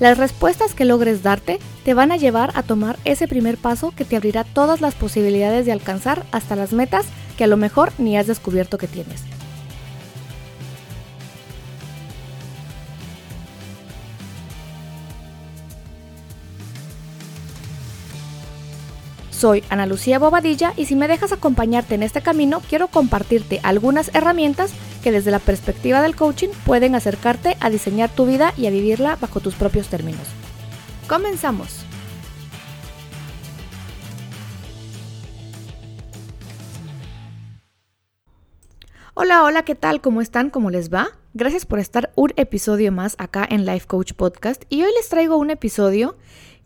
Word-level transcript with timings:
Las 0.00 0.16
respuestas 0.16 0.74
que 0.74 0.84
logres 0.84 1.24
darte 1.24 1.58
te 1.84 1.92
van 1.92 2.12
a 2.12 2.16
llevar 2.16 2.52
a 2.54 2.62
tomar 2.62 2.98
ese 3.04 3.26
primer 3.26 3.56
paso 3.56 3.92
que 3.96 4.04
te 4.04 4.14
abrirá 4.14 4.44
todas 4.44 4.80
las 4.80 4.94
posibilidades 4.94 5.66
de 5.66 5.72
alcanzar 5.72 6.24
hasta 6.30 6.54
las 6.54 6.72
metas 6.72 7.06
que 7.36 7.44
a 7.44 7.48
lo 7.48 7.56
mejor 7.56 7.92
ni 7.98 8.16
has 8.16 8.28
descubierto 8.28 8.78
que 8.78 8.86
tienes. 8.86 9.24
Soy 19.32 19.62
Ana 19.68 19.86
Lucía 19.86 20.18
Bobadilla 20.18 20.74
y 20.76 20.86
si 20.86 20.96
me 20.96 21.06
dejas 21.06 21.32
acompañarte 21.32 21.94
en 21.94 22.02
este 22.02 22.22
camino, 22.22 22.60
quiero 22.68 22.88
compartirte 22.88 23.60
algunas 23.62 24.12
herramientas 24.14 24.72
que 25.02 25.12
desde 25.12 25.30
la 25.30 25.38
perspectiva 25.38 26.02
del 26.02 26.16
coaching 26.16 26.48
pueden 26.64 26.94
acercarte 26.94 27.56
a 27.60 27.70
diseñar 27.70 28.10
tu 28.10 28.26
vida 28.26 28.52
y 28.56 28.66
a 28.66 28.70
vivirla 28.70 29.16
bajo 29.16 29.40
tus 29.40 29.54
propios 29.54 29.88
términos. 29.88 30.26
Comenzamos. 31.08 31.84
Hola, 39.14 39.42
hola, 39.42 39.64
¿qué 39.64 39.74
tal? 39.74 40.00
¿Cómo 40.00 40.20
están? 40.20 40.48
¿Cómo 40.48 40.70
les 40.70 40.94
va? 40.94 41.08
Gracias 41.34 41.66
por 41.66 41.80
estar 41.80 42.12
un 42.14 42.32
episodio 42.36 42.92
más 42.92 43.16
acá 43.18 43.46
en 43.50 43.66
Life 43.66 43.86
Coach 43.86 44.12
Podcast 44.12 44.62
y 44.68 44.82
hoy 44.82 44.92
les 44.96 45.08
traigo 45.08 45.36
un 45.36 45.50
episodio 45.50 46.16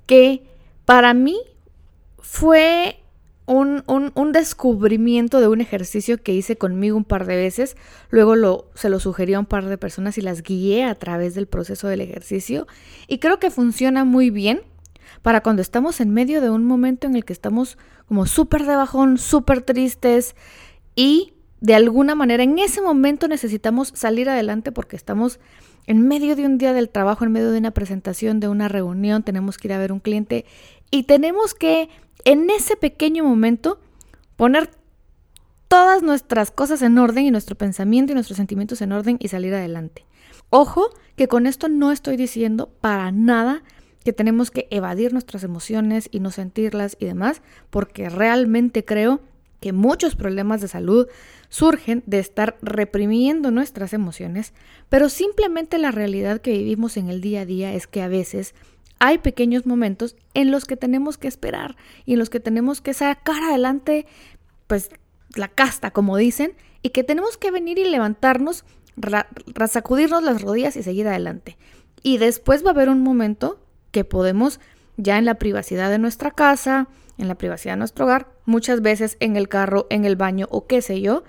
que 0.07 0.43
para 0.85 1.15
mí 1.15 1.41
fue 2.19 3.02
un, 3.47 4.33
descubrimiento 4.33 5.41
de 5.41 5.49
un 5.49 5.61
ejercicio 5.61 6.23
que 6.23 6.33
hice 6.33 6.57
conmigo 6.57 6.97
un 6.97 7.05
par 7.05 7.27
de 7.27 7.37
veces. 7.37 7.77
Luego 8.11 8.37
lo, 8.37 8.71
se 8.75 8.89
lo 8.89 9.01
sugerí 9.01 9.35
a 9.35 9.41
un 9.41 9.47
par 9.47 9.67
de 9.67 9.79
personas 9.79 10.19
y 10.19 10.21
las 10.21 10.43
guié 10.43 10.85
a 10.85 10.95
través 10.95 11.35
del 11.35 11.47
proceso 11.47 11.89
del 11.89 12.01
ejercicio. 12.01 12.67
Y 13.09 13.19
creo 13.19 13.39
que 13.39 13.51
funciona 13.51 14.05
muy 14.05 14.31
bien 14.31 14.63
para 15.23 15.43
cuando 15.43 15.63
estamos 15.63 16.01
en 16.01 16.11
medio 16.11 16.41
de 16.41 16.51
un 16.51 16.65
momento 16.65 17.07
en 17.07 17.17
el 17.17 17.25
que 17.25 17.33
estamos 17.33 17.79
como 18.07 18.27
súper 18.27 18.65
de 18.65 18.77
bajón, 18.77 19.19
súper 19.19 19.63
tristes 19.63 20.35
y 20.95 21.35
de 21.61 21.75
alguna 21.75 22.15
manera 22.15 22.43
en 22.43 22.59
ese 22.59 22.81
momento 22.81 23.29
necesitamos 23.29 23.93
salir 23.95 24.29
adelante 24.29 24.73
porque 24.73 24.97
estamos 24.97 25.39
en 25.87 26.07
medio 26.07 26.37
de 26.37 26.45
un 26.45 26.59
día 26.59 26.73
del 26.73 26.89
trabajo, 26.89 27.25
en 27.25 27.33
medio 27.33 27.51
de 27.51 27.59
una 27.59 27.71
presentación, 27.73 28.41
de 28.41 28.49
una 28.49 28.69
reunión, 28.69 29.23
tenemos 29.23 29.59
que 29.59 29.69
ir 29.69 29.73
a 29.73 29.79
ver 29.79 29.93
un 29.93 30.01
cliente 30.01 30.45
y 30.91 31.05
tenemos 31.05 31.55
que 31.55 31.89
en 32.25 32.51
ese 32.51 32.77
pequeño 32.77 33.25
momento 33.25 33.81
poner 34.37 34.71
todas 35.69 36.03
nuestras 36.03 36.51
cosas 36.51 36.83
en 36.83 36.99
orden 36.99 37.25
y 37.25 37.31
nuestro 37.31 37.57
pensamiento 37.57 38.13
y 38.13 38.15
nuestros 38.15 38.37
sentimientos 38.37 38.83
en 38.83 38.93
orden 38.93 39.17
y 39.21 39.29
salir 39.29 39.55
adelante. 39.55 40.05
Ojo 40.51 40.91
que 41.17 41.29
con 41.29 41.47
esto 41.47 41.69
no 41.69 41.93
estoy 41.93 42.17
diciendo 42.17 42.71
para 42.81 43.11
nada 43.11 43.63
que 44.05 44.13
tenemos 44.13 44.51
que 44.51 44.67
evadir 44.71 45.13
nuestras 45.13 45.45
emociones 45.45 46.09
y 46.11 46.21
no 46.21 46.31
sentirlas 46.31 46.97
y 46.99 47.07
demás, 47.07 47.41
porque 47.71 48.11
realmente 48.11 48.85
creo 48.85 49.21
que 49.61 49.73
muchos 49.73 50.17
problemas 50.17 50.61
de 50.61 50.69
salud 50.69 51.07
surgen 51.49 52.03
de 52.05 52.19
estar 52.19 52.59
reprimiendo 52.63 53.51
nuestras 53.51 53.93
emociones, 53.93 54.53
pero 54.89 55.09
simplemente 55.09 55.79
la 55.79 55.93
realidad 55.93 56.41
que 56.41 56.51
vivimos 56.51 56.97
en 56.97 57.09
el 57.09 57.21
día 57.21 57.43
a 57.43 57.47
día 57.47 57.73
es 57.73 57.87
que 57.87 58.03
a 58.03 58.09
veces 58.09 58.55
hay 59.05 59.19
pequeños 59.19 59.67
momentos 59.67 60.15
en 60.33 60.53
los 60.53 60.65
que 60.65 60.77
tenemos 60.77 61.19
que 61.19 61.27
esperar 61.27 61.77
y 62.07 62.13
en 62.13 62.21
los 62.21 62.31
que 62.31 62.39
tenemos 62.39 62.81
que 62.81 62.95
sacar 62.95 63.43
adelante, 63.43 64.07
pues, 64.69 64.91
la 65.35 65.49
casta, 65.49 65.91
como 65.91 66.17
dicen, 66.17 66.53
y 66.83 66.91
que 66.91 67.03
tenemos 67.03 67.37
que 67.37 67.51
venir 67.51 67.79
y 67.79 67.85
levantarnos, 67.85 68.65
sacudirnos 69.69 70.23
las 70.23 70.41
rodillas 70.41 70.77
y 70.77 70.85
seguir 70.85 71.09
adelante. 71.09 71.59
Y 72.05 72.19
después 72.19 72.65
va 72.65 72.69
a 72.69 72.75
haber 72.75 72.91
un 72.91 73.03
momento 73.03 73.59
que 73.91 74.05
podemos, 74.05 74.61
ya 74.97 75.19
en 75.19 75.25
la 75.25 75.35
privacidad 75.35 75.91
de 75.91 75.99
nuestra 75.99 76.31
casa, 76.31 76.87
en 77.19 77.27
la 77.27 77.35
privacidad 77.35 77.73
de 77.73 77.79
nuestro 77.79 78.05
hogar, 78.05 78.29
muchas 78.45 78.83
veces 78.83 79.17
en 79.19 79.37
el 79.37 79.49
carro, 79.49 79.89
en 79.91 80.05
el 80.05 80.15
baño 80.15 80.47
o 80.49 80.69
qué 80.69 80.81
sé 80.81 81.01
yo, 81.01 81.25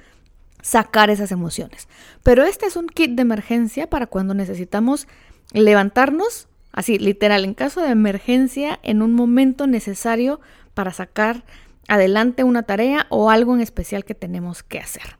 sacar 0.61 1.09
esas 1.09 1.31
emociones. 1.31 1.87
Pero 2.21 2.43
este 2.43 2.67
es 2.67 2.75
un 2.75 2.85
kit 2.85 3.15
de 3.15 3.23
emergencia 3.23 3.89
para 3.89 4.05
cuando 4.05 4.35
necesitamos 4.35 5.07
levantarnos, 5.53 6.49
Así, 6.73 6.97
literal, 6.97 7.45
en 7.45 7.53
caso 7.53 7.81
de 7.81 7.91
emergencia, 7.91 8.79
en 8.83 9.01
un 9.03 9.13
momento 9.13 9.67
necesario 9.67 10.41
para 10.73 10.91
sacar 10.91 11.45
adelante 11.87 12.43
una 12.43 12.63
tarea 12.63 13.05
o 13.09 13.29
algo 13.29 13.53
en 13.53 13.61
especial 13.61 14.03
que 14.03 14.15
tenemos 14.15 14.63
que 14.63 14.79
hacer. 14.79 15.17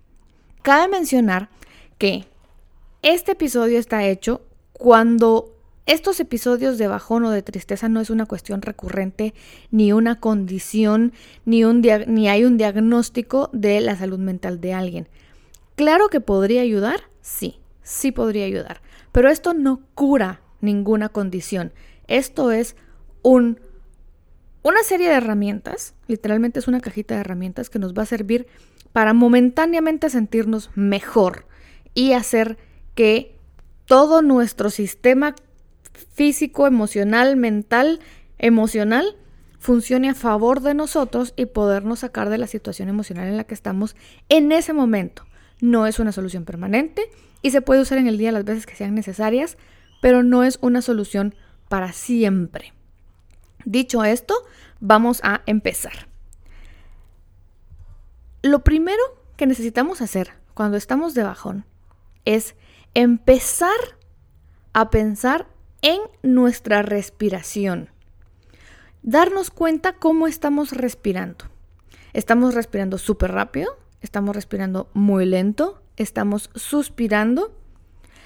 Cabe 0.64 0.88
mencionar 0.88 1.50
que 2.00 2.26
este 3.04 3.34
episodio 3.34 3.78
está 3.78 4.04
hecho 4.06 4.42
cuando 4.72 5.54
estos 5.86 6.20
episodios 6.20 6.78
de 6.78 6.88
bajón 6.88 7.26
o 7.26 7.30
de 7.30 7.42
tristeza 7.42 7.90
no 7.90 8.00
es 8.00 8.10
una 8.10 8.26
cuestión 8.26 8.62
recurrente, 8.62 9.34
ni 9.70 9.92
una 9.92 10.20
condición, 10.20 11.14
ni, 11.46 11.66
un 11.66 11.82
ni 12.08 12.30
hay 12.30 12.46
un 12.46 12.58
diagnóstico 12.58 13.50
de 13.54 13.82
la 13.82 13.96
salud 13.96 14.20
mental 14.20 14.60
de 14.62 14.74
alguien. 14.74 15.10
Claro 15.76 16.08
que 16.08 16.22
podría 16.22 16.62
ayudar, 16.62 17.02
sí, 17.22 17.60
sí 17.84 18.12
podría 18.12 18.46
ayudar, 18.46 18.82
pero 19.12 19.30
esto 19.30 19.54
no 19.54 19.82
cura 19.94 20.43
ninguna 20.64 21.10
condición. 21.10 21.74
Esto 22.08 22.52
es 22.52 22.76
un, 23.22 23.60
una 24.64 24.82
serie 24.84 25.10
de 25.10 25.16
herramientas, 25.16 25.94
literalmente 26.08 26.60
es 26.60 26.68
una 26.68 26.80
cajita 26.80 27.16
de 27.16 27.22
herramientas 27.22 27.70
que 27.70 27.80
nos 27.80 27.94
va 27.94 28.04
a 28.04 28.08
servir 28.08 28.48
para 28.92 29.14
momentáneamente 29.14 30.10
sentirnos 30.10 30.70
mejor 30.76 31.46
y 31.94 32.14
hacer 32.14 32.58
que 32.96 33.36
todo 33.86 34.22
nuestro 34.22 34.70
sistema 34.70 35.36
físico, 36.14 36.68
emocional, 36.68 37.36
mental, 37.36 38.00
emocional, 38.38 39.18
funcione 39.60 40.10
a 40.10 40.16
favor 40.16 40.60
de 40.62 40.74
nosotros 40.74 41.34
y 41.38 41.46
podernos 41.46 42.00
sacar 42.00 42.30
de 42.30 42.38
la 42.38 42.48
situación 42.48 42.90
emocional 42.90 43.28
en 43.28 43.38
la 43.38 43.46
que 43.46 43.54
estamos 43.54 43.96
en 44.30 44.52
ese 44.52 44.74
momento. 44.74 45.26
No 45.62 45.88
es 45.88 46.00
una 46.00 46.12
solución 46.12 46.44
permanente 46.44 47.10
y 47.42 47.52
se 47.52 47.62
puede 47.62 47.82
usar 47.82 47.98
en 47.98 48.08
el 48.08 48.18
día 48.18 48.32
las 48.32 48.44
veces 48.44 48.66
que 48.66 48.76
sean 48.76 48.94
necesarias, 48.94 49.58
pero 50.04 50.22
no 50.22 50.44
es 50.44 50.60
una 50.60 50.82
solución 50.82 51.34
para 51.70 51.94
siempre. 51.94 52.74
Dicho 53.64 54.04
esto, 54.04 54.36
vamos 54.82 55.22
a 55.24 55.44
empezar. 55.46 56.10
Lo 58.42 58.66
primero 58.66 59.02
que 59.38 59.48
necesitamos 59.48 60.02
hacer 60.02 60.34
cuando 60.56 60.76
estamos 60.76 61.14
de 61.14 61.24
bajón 61.24 61.66
es 62.26 62.56
empezar 62.94 63.70
a 64.74 64.90
pensar 64.90 65.48
en 65.82 66.02
nuestra 66.22 66.82
respiración. 66.82 67.90
Darnos 69.04 69.52
cuenta 69.52 69.94
cómo 69.94 70.28
estamos 70.28 70.74
respirando. 70.74 71.46
Estamos 72.12 72.56
respirando 72.56 72.98
súper 72.98 73.32
rápido, 73.32 73.78
estamos 74.02 74.36
respirando 74.36 74.90
muy 74.94 75.26
lento, 75.26 75.82
estamos 75.96 76.50
suspirando 76.56 77.58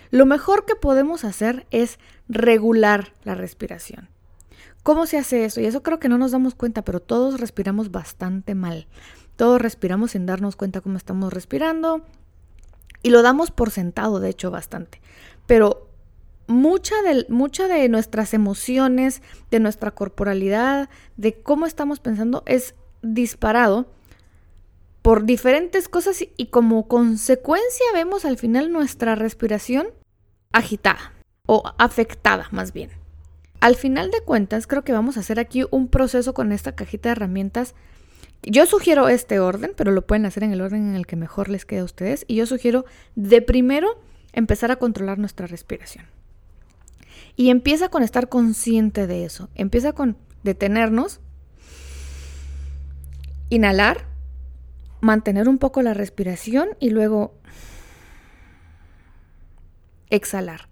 lo 0.10 0.26
mejor 0.26 0.66
que 0.66 0.76
podemos 0.76 1.24
hacer 1.24 1.68
es 1.72 2.00
regular 2.28 3.14
la 3.24 3.36
respiración. 3.36 4.10
¿Cómo 4.84 5.06
se 5.06 5.18
hace 5.18 5.44
eso? 5.44 5.60
Y 5.60 5.66
eso 5.66 5.84
creo 5.84 6.00
que 6.00 6.08
no 6.08 6.18
nos 6.18 6.32
damos 6.32 6.56
cuenta, 6.56 6.84
pero 6.84 7.02
todos 7.02 7.40
respiramos 7.40 7.92
bastante 7.92 8.56
mal. 8.56 8.88
Todos 9.36 9.62
respiramos 9.62 10.12
sin 10.12 10.26
darnos 10.26 10.56
cuenta 10.56 10.82
cómo 10.82 10.98
estamos 10.98 11.34
respirando. 11.34 12.04
Y 13.04 13.10
lo 13.10 13.22
damos 13.22 13.52
por 13.52 13.70
sentado, 13.70 14.20
de 14.20 14.30
hecho, 14.30 14.50
bastante. 14.50 15.02
Pero 15.46 15.90
mucha 16.48 16.96
de, 17.02 17.26
mucha 17.30 17.68
de 17.68 17.88
nuestras 17.90 18.34
emociones, 18.34 19.22
de 19.52 19.60
nuestra 19.60 19.92
corporalidad, 19.92 20.90
de 21.18 21.34
cómo 21.42 21.66
estamos 21.66 22.00
pensando, 22.00 22.44
es 22.46 22.74
disparado 23.02 23.92
por 25.02 25.26
diferentes 25.26 25.88
cosas 25.88 26.26
y 26.36 26.48
como 26.48 26.88
consecuencia 26.88 27.86
vemos 27.94 28.26
al 28.26 28.38
final 28.38 28.72
nuestra 28.72 29.16
respiración 29.16 29.88
agitada 30.58 31.14
o 31.46 31.64
afectada 31.78 32.48
más 32.52 32.74
bien. 32.74 32.90
Al 33.60 33.76
final 33.76 34.12
de 34.12 34.22
cuentas 34.22 34.68
creo 34.68 34.84
que 34.84 34.92
vamos 34.92 35.18
a 35.18 35.22
hacer 35.22 35.40
aquí 35.40 35.64
un 35.72 35.88
proceso 35.88 36.34
con 36.34 36.52
esta 36.52 36.74
cajita 36.74 37.10
de 37.10 37.14
herramientas. 37.14 37.76
Yo 38.44 38.66
sugiero 38.66 39.08
este 39.08 39.40
orden, 39.40 39.72
pero 39.76 39.92
lo 39.92 40.06
pueden 40.06 40.26
hacer 40.26 40.44
en 40.44 40.54
el 40.54 40.62
orden 40.62 40.90
en 40.90 40.96
el 40.96 41.08
que 41.08 41.16
mejor 41.16 41.50
les 41.50 41.66
quede 41.66 41.80
a 41.80 41.86
ustedes. 41.86 42.26
Y 42.28 42.36
yo 42.36 42.46
sugiero 42.46 42.86
de 43.16 43.42
primero 43.42 44.00
empezar 44.34 44.72
a 44.72 44.76
controlar 44.76 45.18
nuestra 45.18 45.48
respiración. 45.48 46.06
Y 47.36 47.50
empieza 47.50 47.90
con 47.90 48.04
estar 48.04 48.30
consciente 48.30 49.08
de 49.08 49.26
eso. 49.26 49.50
Empieza 49.56 49.94
con 49.94 50.18
detenernos, 50.44 51.20
inhalar 53.50 54.06
mantener 55.02 55.48
un 55.48 55.58
poco 55.58 55.82
la 55.82 55.94
respiración 55.94 56.70
y 56.80 56.90
luego 56.90 57.34
exhalar. 60.10 60.68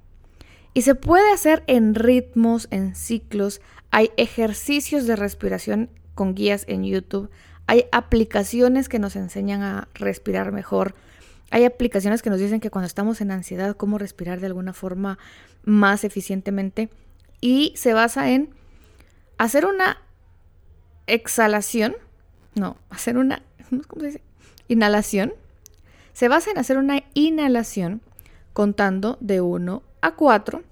Y 0.74 0.82
se 0.82 0.94
puede 0.94 1.32
hacer 1.32 1.64
en 1.68 1.96
ritmos, 1.96 2.68
en 2.70 2.96
ciclos. 2.96 3.62
Hay 3.92 4.12
ejercicios 4.18 5.08
de 5.08 5.16
respiración 5.16 5.90
con 6.16 6.36
guías 6.36 6.66
en 6.68 6.84
YouTube. 6.84 7.30
Hay 7.68 7.86
aplicaciones 7.92 8.90
que 8.90 9.00
nos 9.00 9.16
enseñan 9.16 9.64
a 9.64 9.88
respirar 9.94 10.52
mejor. 10.52 10.94
Hay 11.50 11.64
aplicaciones 11.64 12.22
que 12.22 12.30
nos 12.30 12.40
dicen 12.40 12.60
que 12.60 12.70
cuando 12.70 12.88
estamos 12.88 13.22
en 13.22 13.32
ansiedad, 13.32 13.78
cómo 13.78 13.98
respirar 13.98 14.42
de 14.42 14.48
alguna 14.48 14.74
forma 14.74 15.18
más 15.64 16.04
eficientemente. 16.04 16.90
Y 17.40 17.74
se 17.78 17.94
basa 17.94 18.32
en 18.32 18.50
hacer 19.38 19.66
una 19.66 20.02
exhalación, 21.08 21.96
no, 22.56 22.78
hacer 22.90 23.18
una, 23.18 23.44
¿cómo 23.88 24.02
se 24.02 24.08
dice? 24.08 24.22
Inhalación. 24.68 25.34
Se 26.14 26.28
basa 26.28 26.52
en 26.52 26.58
hacer 26.58 26.78
una 26.78 27.04
inhalación 27.14 28.02
contando 28.56 29.18
de 29.19 29.42
1 29.42 29.84
a 30.00 30.16
4, 30.16 30.63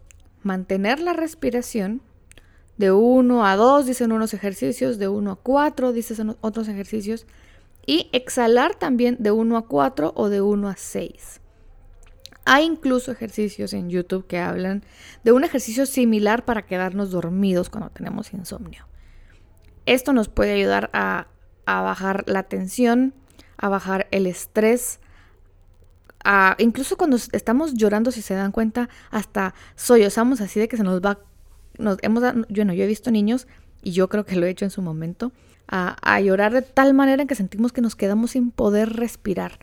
mantener 0.41 1.01
la 1.01 1.11
respiración 1.11 2.01
de 2.77 2.93
1 2.93 3.45
a 3.45 3.57
2, 3.57 3.85
dicen 3.85 4.13
unos 4.13 4.33
ejercicios, 4.33 4.97
de 4.99 5.09
1 5.09 5.31
a 5.31 5.35
4, 5.35 5.91
dicen 5.91 6.37
otros 6.39 6.69
ejercicios, 6.69 7.27
y 7.85 8.09
exhalar 8.13 8.73
también 8.75 9.17
de 9.19 9.31
1 9.31 9.57
a 9.57 9.67
4 9.67 10.13
o 10.15 10.29
de 10.29 10.39
1 10.39 10.69
a 10.69 10.77
6. 10.77 11.41
Hay 12.45 12.63
incluso 12.63 13.11
ejercicios 13.11 13.73
en 13.73 13.89
YouTube 13.89 14.27
que 14.27 14.39
hablan 14.39 14.85
de 15.25 15.33
un 15.33 15.43
ejercicio 15.43 15.85
similar 15.85 16.45
para 16.45 16.65
quedarnos 16.65 17.11
dormidos 17.11 17.69
cuando 17.69 17.89
tenemos 17.89 18.33
insomnio. 18.33 18.87
Esto 19.85 20.13
nos 20.13 20.29
puede 20.29 20.53
ayudar 20.53 20.89
a, 20.93 21.27
a 21.65 21.81
bajar 21.81 22.23
la 22.27 22.43
tensión, 22.43 23.13
a 23.57 23.67
bajar 23.67 24.07
el 24.11 24.25
estrés, 24.25 25.01
incluso 26.57 26.97
cuando 26.97 27.17
estamos 27.17 27.73
llorando, 27.73 28.11
si 28.11 28.21
se 28.21 28.33
dan 28.33 28.51
cuenta, 28.51 28.89
hasta 29.11 29.53
sollozamos 29.75 30.41
así 30.41 30.59
de 30.59 30.67
que 30.67 30.77
se 30.77 30.83
nos 30.83 31.01
va, 31.01 31.19
nos 31.77 31.97
hemos, 32.01 32.23
yo 32.49 32.65
no, 32.65 32.73
yo 32.73 32.83
he 32.83 32.87
visto 32.87 33.11
niños, 33.11 33.47
y 33.81 33.91
yo 33.91 34.07
creo 34.07 34.25
que 34.25 34.35
lo 34.35 34.45
he 34.45 34.49
hecho 34.49 34.65
en 34.65 34.71
su 34.71 34.81
momento, 34.81 35.31
a, 35.67 35.97
a 36.01 36.21
llorar 36.21 36.53
de 36.53 36.61
tal 36.61 36.93
manera 36.93 37.21
en 37.21 37.27
que 37.27 37.35
sentimos 37.35 37.73
que 37.73 37.81
nos 37.81 37.95
quedamos 37.95 38.31
sin 38.31 38.51
poder 38.51 38.93
respirar. 38.93 39.59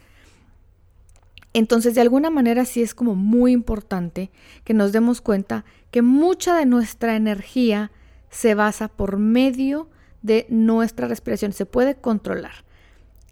Entonces, 1.53 1.95
de 1.95 2.01
alguna 2.01 2.31
manera 2.31 2.65
sí 2.65 2.83
es 2.83 2.95
como 2.95 3.17
muy 3.17 3.53
importante 3.53 4.31
que 4.65 4.75
nos 4.75 4.93
demos 4.93 5.21
cuenta 5.21 5.65
que 5.91 6.03
mucha 6.03 6.57
de 6.57 6.67
nuestra 6.67 7.17
energía 7.17 7.91
se 8.29 8.55
basa 8.55 8.89
por 8.89 9.17
medio 9.17 9.89
de 10.23 10.47
nuestra 10.49 11.09
respiración, 11.09 11.53
se 11.53 11.67
puede 11.67 11.97
controlar 11.97 12.70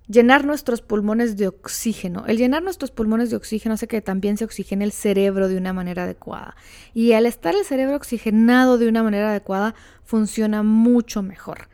llenar 0.09 0.45
nuestros 0.45 0.81
pulmones 0.81 1.37
de 1.37 1.49
oxígeno. 1.49 2.25
El 2.27 2.39
llenar 2.39 2.63
nuestros 2.63 2.91
pulmones 2.91 3.31
de 3.31 3.37
oxígeno 3.37 3.75
hace 3.75 3.87
que 3.87 4.01
también 4.01 4.37
se 4.37 4.45
oxigene 4.45 4.85
el 4.85 4.93
cerebro 4.93 5.49
de 5.49 5.57
una 5.57 5.73
manera 5.73 6.05
adecuada. 6.05 6.57
Y 6.95 7.13
al 7.13 7.27
estar 7.27 7.55
el 7.55 7.65
cerebro 7.65 7.97
oxigenado 7.97 8.79
de 8.79 8.89
una 8.89 9.03
manera 9.03 9.31
adecuada, 9.31 9.75
funciona 10.05 10.63
mucho 10.63 11.23
mejor. 11.23 11.69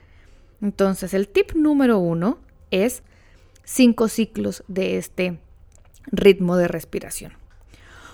Entonces, 0.60 1.14
el 1.14 1.28
tip 1.28 1.52
número 1.52 1.98
uno 1.98 2.38
es 2.70 3.02
cinco 3.64 4.08
ciclos 4.08 4.64
de 4.66 4.98
este 4.98 5.38
ritmo 6.06 6.56
de 6.56 6.68
respiración. 6.68 7.32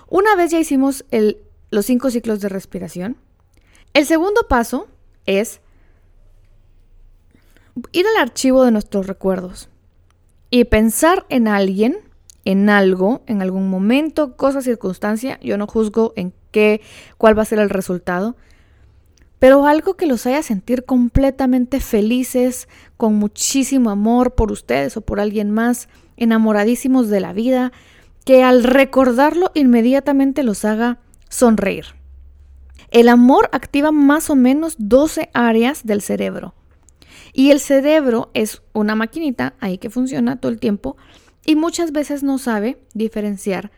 Una 0.08 0.36
vez 0.36 0.50
ya 0.50 0.60
hicimos 0.60 1.04
los 1.70 1.86
cinco 1.86 2.10
ciclos 2.10 2.40
de 2.40 2.48
respiración, 2.48 3.16
el 3.94 4.06
segundo 4.06 4.46
paso 4.48 4.88
es 5.26 5.60
ir 7.92 8.06
al 8.06 8.22
archivo 8.22 8.64
de 8.64 8.72
nuestros 8.72 9.06
recuerdos 9.06 9.69
y 10.50 10.64
pensar 10.64 11.26
en 11.28 11.48
alguien, 11.48 11.96
en 12.44 12.68
algo, 12.68 13.22
en 13.26 13.42
algún 13.42 13.70
momento, 13.70 14.36
cosa, 14.36 14.62
circunstancia, 14.62 15.38
yo 15.40 15.56
no 15.56 15.66
juzgo 15.66 16.12
en 16.16 16.32
qué, 16.50 16.80
cuál 17.18 17.38
va 17.38 17.42
a 17.42 17.46
ser 17.46 17.60
el 17.60 17.70
resultado, 17.70 18.36
pero 19.38 19.66
algo 19.66 19.94
que 19.94 20.06
los 20.06 20.26
haya 20.26 20.42
sentir 20.42 20.84
completamente 20.84 21.80
felices, 21.80 22.68
con 22.96 23.14
muchísimo 23.14 23.90
amor 23.90 24.34
por 24.34 24.52
ustedes 24.52 24.96
o 24.96 25.00
por 25.00 25.20
alguien 25.20 25.50
más, 25.50 25.88
enamoradísimos 26.16 27.08
de 27.08 27.20
la 27.20 27.32
vida, 27.32 27.72
que 28.24 28.42
al 28.42 28.64
recordarlo 28.64 29.50
inmediatamente 29.54 30.42
los 30.42 30.64
haga 30.64 30.98
sonreír. 31.28 31.86
El 32.90 33.08
amor 33.08 33.48
activa 33.52 33.92
más 33.92 34.28
o 34.30 34.36
menos 34.36 34.74
12 34.78 35.30
áreas 35.32 35.86
del 35.86 36.02
cerebro. 36.02 36.54
Y 37.32 37.50
el 37.50 37.60
cerebro 37.60 38.30
es 38.34 38.62
una 38.72 38.94
maquinita 38.94 39.54
ahí 39.60 39.78
que 39.78 39.90
funciona 39.90 40.36
todo 40.36 40.50
el 40.50 40.58
tiempo 40.58 40.96
y 41.44 41.56
muchas 41.56 41.92
veces 41.92 42.22
no 42.22 42.38
sabe 42.38 42.78
diferenciar, 42.94 43.70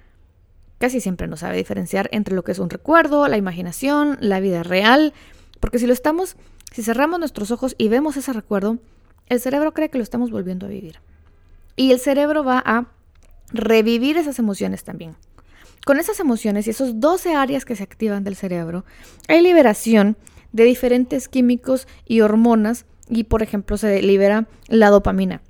casi 0.79 1.01
siempre 1.01 1.29
no 1.29 1.37
sabe 1.37 1.57
diferenciar 1.57 2.09
entre 2.13 2.35
lo 2.35 2.43
que 2.45 2.53
es 2.53 2.59
un 2.59 2.71
recuerdo, 2.71 3.29
la 3.29 3.37
imaginación, 3.37 4.19
la 4.21 4.41
vida 4.41 4.63
real, 4.63 5.13
porque 5.61 5.79
si 5.79 5.87
lo 5.87 5.93
estamos, 5.93 6.37
si 6.73 6.83
cerramos 6.83 7.19
nuestros 7.19 7.51
ojos 7.51 7.75
y 7.79 7.89
vemos 7.89 8.17
ese 8.17 8.33
recuerdo, 8.33 8.79
el 9.29 9.41
cerebro 9.41 9.73
cree 9.73 9.91
que 9.91 9.99
lo 9.99 10.05
estamos 10.05 10.31
volviendo 10.31 10.67
a 10.67 10.71
vivir. 10.71 10.99
Y 11.77 11.93
el 11.93 12.01
cerebro 12.01 12.45
va 12.45 12.63
a 12.65 12.87
revivir 13.53 14.17
esas 14.17 14.39
emociones 14.39 14.85
también. 14.85 15.17
Con 15.85 15.99
esas 15.99 16.21
emociones 16.21 16.67
y 16.67 16.71
esos 16.71 17.01
12 17.01 17.35
áreas 17.35 17.65
que 17.65 17.77
se 17.77 17.83
activan 17.83 18.25
del 18.25 18.37
cerebro, 18.37 18.85
hay 19.29 19.41
liberación 19.41 20.17
de 20.53 20.65
diferentes 20.65 21.29
químicos 21.29 21.89
y 22.07 22.21
hormonas 22.21 22.87
y 23.13 23.25
por 23.25 23.43
ejemplo 23.43 23.77
se 23.77 24.01
libera 24.03 24.49
la 24.69 24.89
dopamina. 24.89 25.43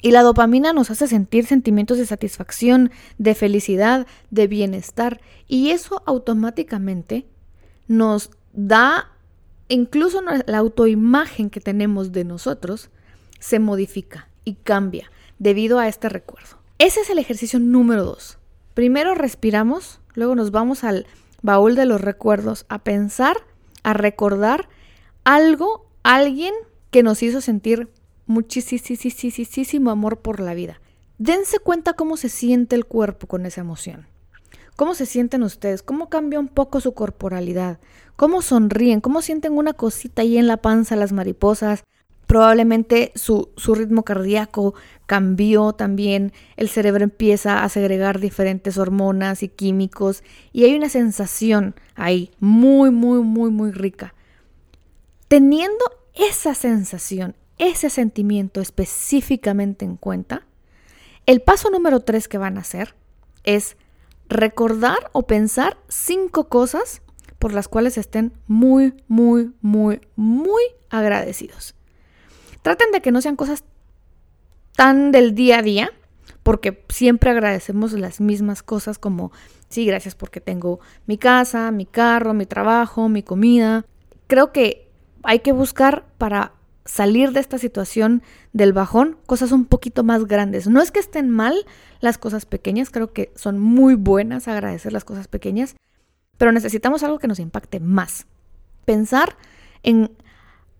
Y 0.00 0.12
la 0.12 0.22
dopamina 0.22 0.72
nos 0.72 0.90
hace 0.92 1.08
sentir 1.08 1.46
sentimientos 1.46 1.98
de 1.98 2.06
satisfacción, 2.06 2.92
de 3.18 3.34
felicidad, 3.34 4.06
de 4.30 4.46
bienestar. 4.46 5.20
Y 5.48 5.70
eso 5.70 6.02
automáticamente 6.06 7.26
nos 7.88 8.30
da, 8.52 9.10
incluso 9.66 10.22
la 10.22 10.58
autoimagen 10.58 11.50
que 11.50 11.60
tenemos 11.60 12.12
de 12.12 12.24
nosotros, 12.24 12.90
se 13.40 13.58
modifica 13.58 14.28
y 14.44 14.54
cambia 14.54 15.10
debido 15.40 15.80
a 15.80 15.88
este 15.88 16.08
recuerdo. 16.08 16.58
Ese 16.78 17.00
es 17.00 17.10
el 17.10 17.18
ejercicio 17.18 17.58
número 17.58 18.04
dos. 18.04 18.38
Primero 18.74 19.16
respiramos, 19.16 20.00
luego 20.14 20.36
nos 20.36 20.52
vamos 20.52 20.84
al 20.84 21.06
baúl 21.42 21.74
de 21.74 21.86
los 21.86 22.00
recuerdos 22.00 22.66
a 22.68 22.78
pensar, 22.78 23.38
a 23.82 23.94
recordar 23.94 24.68
algo, 25.24 25.88
alguien 26.04 26.54
que 26.90 27.02
nos 27.02 27.22
hizo 27.22 27.40
sentir 27.40 27.88
muchísimo 28.26 29.90
amor 29.90 30.20
por 30.20 30.40
la 30.40 30.54
vida. 30.54 30.80
Dense 31.18 31.58
cuenta 31.58 31.94
cómo 31.94 32.16
se 32.16 32.28
siente 32.28 32.76
el 32.76 32.84
cuerpo 32.86 33.26
con 33.26 33.46
esa 33.46 33.62
emoción. 33.62 34.06
¿Cómo 34.76 34.94
se 34.94 35.06
sienten 35.06 35.42
ustedes? 35.42 35.82
¿Cómo 35.82 36.08
cambia 36.08 36.38
un 36.38 36.46
poco 36.46 36.80
su 36.80 36.94
corporalidad? 36.94 37.80
¿Cómo 38.14 38.42
sonríen? 38.42 39.00
¿Cómo 39.00 39.22
sienten 39.22 39.54
una 39.54 39.72
cosita 39.72 40.22
ahí 40.22 40.38
en 40.38 40.46
la 40.46 40.58
panza, 40.58 40.94
las 40.94 41.12
mariposas? 41.12 41.82
Probablemente 42.28 43.10
su, 43.16 43.48
su 43.56 43.74
ritmo 43.74 44.04
cardíaco 44.04 44.74
cambió 45.06 45.72
también, 45.72 46.32
el 46.56 46.68
cerebro 46.68 47.02
empieza 47.02 47.64
a 47.64 47.68
segregar 47.70 48.20
diferentes 48.20 48.78
hormonas 48.78 49.42
y 49.42 49.48
químicos 49.48 50.22
y 50.52 50.64
hay 50.64 50.76
una 50.76 50.90
sensación 50.90 51.74
ahí 51.96 52.30
muy, 52.38 52.90
muy, 52.90 53.20
muy, 53.22 53.50
muy 53.50 53.72
rica. 53.72 54.14
Teniendo 55.26 55.84
esa 56.18 56.54
sensación, 56.54 57.36
ese 57.58 57.90
sentimiento 57.90 58.60
específicamente 58.60 59.84
en 59.84 59.96
cuenta, 59.96 60.46
el 61.26 61.40
paso 61.40 61.70
número 61.70 62.00
tres 62.00 62.28
que 62.28 62.38
van 62.38 62.58
a 62.58 62.62
hacer 62.62 62.94
es 63.44 63.76
recordar 64.28 65.10
o 65.12 65.26
pensar 65.26 65.78
cinco 65.88 66.48
cosas 66.48 67.02
por 67.38 67.52
las 67.52 67.68
cuales 67.68 67.96
estén 67.96 68.32
muy, 68.46 68.94
muy, 69.06 69.52
muy, 69.60 70.00
muy 70.16 70.62
agradecidos. 70.90 71.74
Traten 72.62 72.90
de 72.90 73.00
que 73.00 73.12
no 73.12 73.20
sean 73.20 73.36
cosas 73.36 73.64
tan 74.74 75.12
del 75.12 75.34
día 75.34 75.58
a 75.58 75.62
día, 75.62 75.92
porque 76.42 76.84
siempre 76.88 77.30
agradecemos 77.30 77.92
las 77.92 78.20
mismas 78.20 78.62
cosas 78.62 78.98
como, 78.98 79.32
sí, 79.68 79.84
gracias 79.84 80.14
porque 80.14 80.40
tengo 80.40 80.80
mi 81.06 81.18
casa, 81.18 81.70
mi 81.70 81.86
carro, 81.86 82.34
mi 82.34 82.46
trabajo, 82.46 83.08
mi 83.08 83.22
comida. 83.22 83.84
Creo 84.26 84.52
que 84.52 84.87
hay 85.22 85.40
que 85.40 85.52
buscar 85.52 86.04
para 86.18 86.52
salir 86.88 87.32
de 87.32 87.40
esta 87.40 87.58
situación 87.58 88.22
del 88.52 88.72
bajón 88.72 89.18
cosas 89.26 89.52
un 89.52 89.66
poquito 89.66 90.02
más 90.02 90.24
grandes. 90.24 90.66
No 90.66 90.80
es 90.80 90.90
que 90.90 91.00
estén 91.00 91.30
mal 91.30 91.54
las 92.00 92.18
cosas 92.18 92.46
pequeñas, 92.46 92.90
creo 92.90 93.12
que 93.12 93.30
son 93.36 93.58
muy 93.58 93.94
buenas 93.94 94.48
agradecer 94.48 94.92
las 94.92 95.04
cosas 95.04 95.28
pequeñas, 95.28 95.76
pero 96.38 96.50
necesitamos 96.52 97.02
algo 97.02 97.18
que 97.18 97.28
nos 97.28 97.40
impacte 97.40 97.78
más. 97.78 98.26
Pensar 98.84 99.36
en 99.82 100.10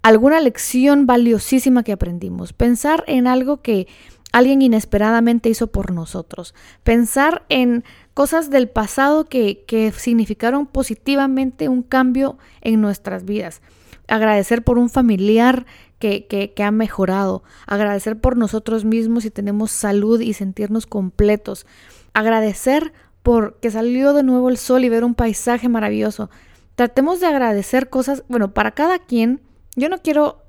alguna 0.03 0.41
lección 0.41 1.07
valiosísima 1.07 1.83
que 1.83 1.93
aprendimos, 1.93 2.53
pensar 2.53 3.05
en 3.07 3.27
algo 3.27 3.61
que 3.61 3.87
alguien 4.33 4.63
inesperadamente 4.63 5.51
hizo 5.51 5.67
por 5.67 5.93
nosotros, 5.93 6.55
pensar 6.85 7.45
en 7.49 7.85
cosas 8.15 8.51
del 8.51 8.69
pasado 8.69 9.27
que, 9.27 9.65
que 9.67 9.93
significaron 9.93 10.67
positivamente 10.67 11.69
un 11.69 11.83
cambio 11.83 12.39
en 12.63 12.81
nuestras 12.81 13.25
vidas 13.25 13.61
agradecer 14.09 14.65
por 14.65 14.79
un 14.79 14.89
familiar 14.89 15.67
que, 15.99 16.27
que, 16.27 16.63
ha 16.63 16.71
mejorado, 16.71 17.43
agradecer 17.67 18.21
por 18.21 18.37
nosotros 18.37 18.85
mismos 18.85 19.25
si 19.25 19.31
tenemos 19.31 19.71
salud 19.71 20.21
y 20.21 20.33
sentirnos 20.33 20.87
completos, 20.87 21.67
agradecer 22.15 22.93
por 23.23 23.59
que 23.61 23.71
salió 23.71 24.15
de 24.15 24.23
nuevo 24.23 24.49
el 24.49 24.57
sol 24.57 24.85
y 24.85 24.89
ver 24.89 25.05
un 25.05 25.15
paisaje 25.15 25.69
maravilloso. 25.69 26.31
Tratemos 26.77 27.21
de 27.21 27.27
agradecer 27.27 27.91
cosas, 27.91 28.25
bueno, 28.29 28.55
para 28.55 28.73
cada 28.73 28.99
quien, 29.01 29.41
yo 29.77 29.89
no 29.89 29.99
quiero, 29.99 30.45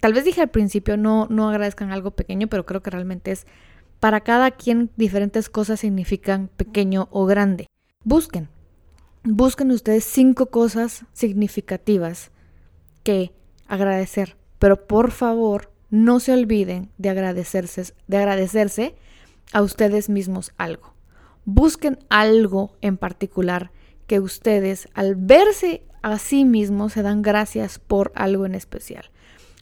tal 0.00 0.14
vez 0.14 0.24
dije 0.24 0.40
al 0.40 0.48
principio, 0.48 0.96
no, 0.96 1.26
no 1.28 1.48
agradezcan 1.48 1.90
algo 1.90 2.12
pequeño, 2.12 2.46
pero 2.48 2.64
creo 2.64 2.82
que 2.82 2.90
realmente 2.90 3.32
es, 3.32 3.46
para 4.00 4.20
cada 4.20 4.52
quien 4.52 4.90
diferentes 4.96 5.48
cosas 5.48 5.80
significan 5.80 6.48
pequeño 6.56 7.08
o 7.10 7.26
grande. 7.26 7.66
Busquen, 8.04 8.48
busquen 9.24 9.72
ustedes 9.72 10.04
cinco 10.04 10.46
cosas 10.46 11.04
significativas 11.12 12.30
que 13.06 13.30
agradecer, 13.68 14.36
pero 14.58 14.88
por 14.88 15.12
favor 15.12 15.70
no 15.90 16.18
se 16.18 16.32
olviden 16.32 16.90
de 16.98 17.10
agradecerse, 17.10 17.94
de 18.08 18.16
agradecerse 18.16 18.96
a 19.52 19.62
ustedes 19.62 20.08
mismos 20.08 20.52
algo. 20.56 20.92
Busquen 21.44 22.00
algo 22.08 22.76
en 22.80 22.96
particular 22.96 23.70
que 24.08 24.18
ustedes 24.18 24.88
al 24.92 25.14
verse 25.14 25.84
a 26.02 26.18
sí 26.18 26.44
mismos 26.44 26.94
se 26.94 27.02
dan 27.02 27.22
gracias 27.22 27.78
por 27.78 28.10
algo 28.16 28.44
en 28.44 28.56
especial, 28.56 29.04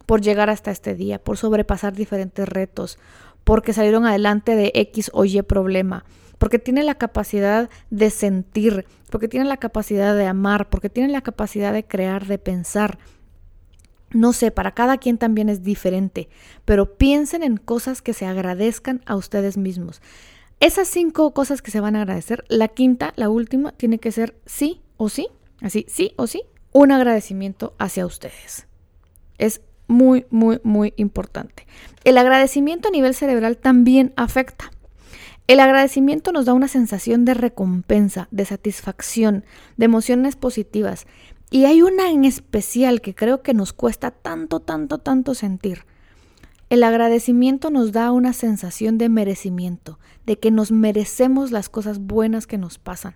por 0.07 0.23
llegar 0.23 0.49
hasta 0.49 0.71
este 0.71 0.95
día, 0.95 1.23
por 1.23 1.37
sobrepasar 1.37 1.93
diferentes 1.93 2.49
retos, 2.49 2.99
porque 3.45 3.75
salieron 3.75 4.07
adelante 4.07 4.57
de 4.57 4.73
X 4.75 5.11
o 5.13 5.27
Y 5.27 5.43
problema, 5.43 6.07
porque 6.39 6.59
tienen 6.59 6.87
la 6.87 6.95
capacidad 6.95 7.69
de 7.91 8.09
sentir, 8.09 8.87
porque 9.11 9.29
tienen 9.29 9.51
la 9.51 9.59
capacidad 9.59 10.17
de 10.17 10.25
amar, 10.25 10.71
porque 10.71 10.89
tienen 10.89 11.13
la 11.13 11.21
capacidad 11.21 11.75
de 11.75 11.85
crear, 11.85 12.27
de 12.27 12.39
pensar. 12.39 12.99
No 14.15 14.33
sé, 14.33 14.51
para 14.51 14.73
cada 14.73 14.97
quien 14.97 15.19
también 15.19 15.49
es 15.49 15.63
diferente, 15.65 16.29
pero 16.65 16.97
piensen 16.97 17.43
en 17.43 17.57
cosas 17.57 18.01
que 18.01 18.15
se 18.15 18.27
agradezcan 18.27 19.03
a 19.07 19.17
ustedes 19.17 19.57
mismos. 19.57 20.01
Esas 20.61 20.89
cinco 20.89 21.35
cosas 21.35 21.61
que 21.61 21.73
se 21.73 21.81
van 21.81 21.97
a 21.97 22.03
agradecer, 22.03 22.45
la 22.49 22.69
quinta, 22.69 23.13
la 23.17 23.29
última, 23.29 23.73
tiene 23.73 23.99
que 23.99 24.13
ser 24.13 24.41
sí 24.47 24.81
o 24.97 25.09
sí, 25.09 25.29
así, 25.61 25.85
sí 25.89 26.13
o 26.17 26.29
sí, 26.29 26.45
un 26.73 26.93
agradecimiento 26.93 27.75
hacia 27.79 28.07
ustedes. 28.07 28.69
Es 29.37 29.61
muy, 29.89 30.27
muy, 30.31 30.61
muy 30.63 30.95
importante. 30.97 31.67
El 32.05 32.17
agradecimiento 32.17 32.89
a 32.89 32.93
nivel 32.93 33.15
cerebral 33.15 33.59
también 33.59 34.13
afecta. 34.17 34.71
El 35.47 35.61
agradecimiento 35.61 36.33
nos 36.33 36.47
da 36.47 36.55
una 36.55 36.69
sensación 36.69 37.27
de 37.27 37.35
recompensa, 37.35 38.29
de 38.31 38.47
satisfacción, 38.47 39.45
de 39.77 39.85
emociones 39.85 40.37
positivas. 40.37 41.07
Y 41.55 41.67
hay 41.67 41.83
una 41.83 42.11
en 42.11 42.25
especial 42.25 43.01
que 43.01 43.15
creo 43.15 43.43
que 43.43 43.55
nos 43.55 43.73
cuesta 43.73 44.11
tanto, 44.11 44.59
tanto, 44.59 44.99
tanto 44.99 45.35
sentir. 45.35 45.85
El 46.69 46.83
agradecimiento 46.83 47.71
nos 47.71 47.93
da 47.93 48.11
una 48.11 48.33
sensación 48.33 48.99
de 48.99 49.09
merecimiento, 49.09 50.01
de 50.27 50.37
que 50.37 50.51
nos 50.51 50.73
merecemos 50.73 51.53
las 51.53 51.69
cosas 51.69 52.01
buenas 52.01 52.49
que 52.49 52.59
nos 52.59 52.79
pasan. 52.79 53.15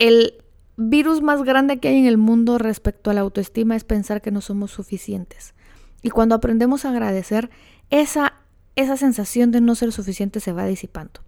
El 0.00 0.42
virus 0.76 1.22
más 1.22 1.44
grande 1.44 1.78
que 1.78 1.86
hay 1.86 1.98
en 1.98 2.06
el 2.06 2.18
mundo 2.18 2.58
respecto 2.58 3.08
a 3.12 3.14
la 3.14 3.20
autoestima 3.20 3.76
es 3.76 3.84
pensar 3.84 4.20
que 4.20 4.32
no 4.32 4.40
somos 4.40 4.72
suficientes. 4.72 5.54
Y 6.02 6.10
cuando 6.10 6.34
aprendemos 6.34 6.84
a 6.84 6.90
agradecer, 6.90 7.50
esa, 7.90 8.32
esa 8.74 8.96
sensación 8.96 9.52
de 9.52 9.60
no 9.60 9.76
ser 9.76 9.92
suficiente 9.92 10.40
se 10.40 10.52
va 10.52 10.66
disipando. 10.66 11.20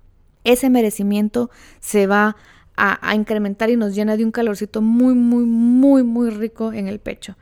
Ese 0.42 0.70
merecimiento 0.70 1.50
se 1.78 2.08
va 2.08 2.35
a, 2.78 3.14
incrementar 3.14 3.70
y 3.70 3.76
nos 3.76 3.94
llena 3.94 4.16
de 4.16 4.25
un 4.25 4.30
calorcito 4.30 4.80
muy, 4.80 5.14
muy, 5.14 5.44
muy, 5.44 6.02
muy 6.02 6.30
rico 6.30 6.73
en 6.73 6.88
el 6.88 7.00
pecho. 7.00 7.37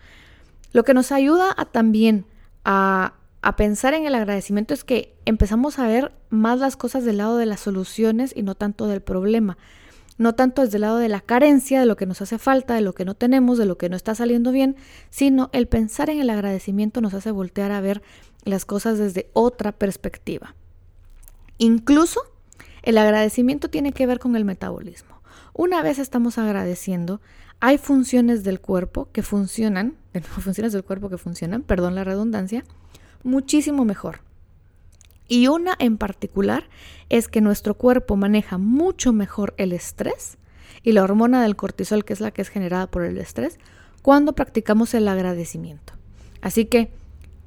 Lo 0.73 0.85
que 0.85 0.95
nos 0.95 1.13
ayuda 1.13 1.55
a 1.57 1.67
también 1.67 2.27
a 2.65 3.15
a 3.47 3.55
pensar 3.55 3.95
en 3.95 4.07
el 4.07 4.17
agradecimiento 4.17 4.75
es 4.75 4.83
que 4.83 5.15
empezamos 5.25 5.79
a 5.79 5.87
ver 5.87 6.11
más 6.31 6.59
las 6.59 6.77
cosas 6.77 7.05
del 7.05 7.19
lado 7.19 7.37
de 7.37 7.47
las 7.47 7.61
soluciones 7.61 8.33
y 8.35 8.43
no 8.43 8.57
tanto 8.57 8.89
del 8.89 9.03
problema. 9.03 9.57
No 10.19 10.35
tanto 10.35 10.63
desde 10.63 10.79
el 10.79 10.81
lado 10.81 10.97
de 10.97 11.09
la 11.09 11.21
carencia, 11.21 11.79
de 11.79 11.87
lo 11.87 11.95
que 11.95 12.07
nos 12.07 12.21
hace 12.21 12.39
falta, 12.39 12.75
de 12.75 12.81
lo 12.81 12.93
que 12.93 13.05
no 13.05 13.15
tenemos, 13.15 13.57
de 13.57 13.67
lo 13.67 13.79
que 13.79 13.89
no 13.89 13.95
está 13.95 14.17
saliendo 14.17 14.51
bien, 14.51 14.75
sino 15.11 15.49
el 15.53 15.69
pensar 15.69 16.11
en 16.11 16.19
el 16.19 16.29
agradecimiento 16.29 17.01
nos 17.01 17.15
hace 17.15 17.31
voltear 17.31 17.71
a 17.71 17.81
ver 17.81 18.03
las 18.43 18.65
cosas 18.65 18.99
desde 18.99 19.31
otra 19.33 19.71
perspectiva. 19.71 20.57
Incluso 21.59 22.21
el 22.83 22.99
agradecimiento 22.99 23.71
tiene 23.71 23.93
que 23.93 24.09
ver 24.09 24.19
con 24.19 24.35
el 24.35 24.45
metabolismo. 24.45 25.16
Una 25.53 25.83
vez 25.83 25.99
estamos 25.99 26.39
agradeciendo, 26.39 27.21
hay 27.61 27.79
funciones 27.79 28.45
del 28.45 28.61
cuerpo 28.61 29.09
que 29.13 29.23
funcionan, 29.23 29.97
funciones 30.23 30.73
del 30.73 30.85
cuerpo 30.85 31.09
que 31.09 31.19
funcionan, 31.19 31.63
perdón 31.63 31.95
la 31.95 32.05
redundancia, 32.05 32.65
muchísimo 33.23 33.85
mejor. 33.85 34.21
Y 35.29 35.49
una 35.49 35.75
en 35.79 35.99
particular 35.99 36.69
es 37.09 37.29
que 37.29 37.41
nuestro 37.41 37.75
cuerpo 37.75 38.17
maneja 38.17 38.59
mucho 38.59 39.13
mejor 39.13 39.55
el 39.57 39.73
estrés 39.73 40.39
y 40.83 40.93
la 40.93 41.03
hormona 41.03 41.43
del 41.43 41.57
cortisol, 41.57 42.05
que 42.05 42.13
es 42.13 42.21
la 42.21 42.31
que 42.31 42.43
es 42.43 42.49
generada 42.49 42.87
por 42.87 43.03
el 43.03 43.19
estrés, 43.19 43.59
cuando 44.03 44.35
practicamos 44.35 44.95
el 44.95 45.09
agradecimiento. 45.09 45.95
Así 46.43 46.67
que, 46.67 46.91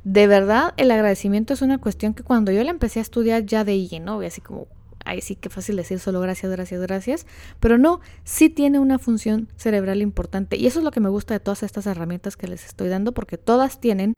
de 0.03 0.27
verdad, 0.27 0.73
el 0.75 0.91
agradecimiento 0.91 1.53
es 1.53 1.61
una 1.61 1.77
cuestión 1.77 2.13
que 2.13 2.23
cuando 2.23 2.51
yo 2.51 2.61
la 2.63 2.71
empecé 2.71 2.99
a 2.99 3.01
estudiar 3.01 3.45
ya 3.45 3.63
de 3.63 3.87
lleno, 3.87 4.19
así 4.19 4.41
como, 4.41 4.67
ay, 5.05 5.21
sí, 5.21 5.35
qué 5.35 5.49
fácil 5.49 5.75
decir 5.75 5.99
solo 5.99 6.19
gracias, 6.21 6.51
gracias, 6.51 6.81
gracias, 6.81 7.25
pero 7.59 7.77
no, 7.77 8.01
sí 8.23 8.49
tiene 8.49 8.79
una 8.79 8.99
función 8.99 9.47
cerebral 9.55 10.01
importante. 10.01 10.57
Y 10.57 10.67
eso 10.67 10.79
es 10.79 10.85
lo 10.85 10.91
que 10.91 10.99
me 10.99 11.09
gusta 11.09 11.33
de 11.33 11.39
todas 11.39 11.63
estas 11.63 11.85
herramientas 11.87 12.37
que 12.37 12.47
les 12.47 12.65
estoy 12.65 12.89
dando, 12.89 13.13
porque 13.13 13.37
todas 13.37 13.79
tienen 13.79 14.15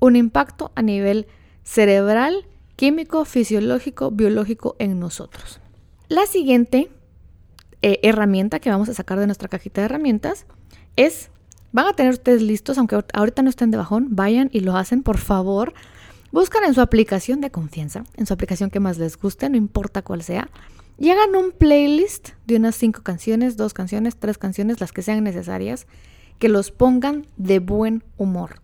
un 0.00 0.16
impacto 0.16 0.72
a 0.74 0.82
nivel 0.82 1.26
cerebral, 1.64 2.46
químico, 2.76 3.24
fisiológico, 3.24 4.10
biológico 4.10 4.76
en 4.78 5.00
nosotros. 5.00 5.60
La 6.08 6.26
siguiente 6.26 6.90
eh, 7.82 8.00
herramienta 8.02 8.60
que 8.60 8.70
vamos 8.70 8.88
a 8.88 8.94
sacar 8.94 9.18
de 9.18 9.26
nuestra 9.26 9.48
cajita 9.48 9.80
de 9.80 9.86
herramientas 9.86 10.46
es, 10.96 11.30
van 11.72 11.86
a 11.86 11.92
tener 11.92 12.12
ustedes 12.12 12.42
listos, 12.42 12.78
aunque 12.78 12.98
ahorita 13.12 13.42
no 13.42 13.50
estén 13.50 13.70
de 13.70 13.76
bajón, 13.76 14.08
vayan 14.10 14.48
y 14.52 14.60
lo 14.60 14.76
hacen, 14.76 15.02
por 15.02 15.18
favor. 15.18 15.74
Buscan 16.30 16.64
en 16.64 16.74
su 16.74 16.82
aplicación 16.82 17.40
de 17.40 17.50
confianza, 17.50 18.04
en 18.16 18.26
su 18.26 18.34
aplicación 18.34 18.70
que 18.70 18.80
más 18.80 18.98
les 18.98 19.16
guste, 19.16 19.48
no 19.48 19.56
importa 19.56 20.02
cuál 20.02 20.22
sea, 20.22 20.50
y 20.98 21.10
hagan 21.10 21.34
un 21.34 21.52
playlist 21.52 22.30
de 22.46 22.56
unas 22.56 22.74
cinco 22.74 23.02
canciones, 23.02 23.56
dos 23.56 23.72
canciones, 23.72 24.16
tres 24.16 24.36
canciones, 24.36 24.80
las 24.80 24.92
que 24.92 25.02
sean 25.02 25.24
necesarias, 25.24 25.86
que 26.38 26.48
los 26.48 26.70
pongan 26.70 27.26
de 27.36 27.60
buen 27.60 28.04
humor. 28.18 28.60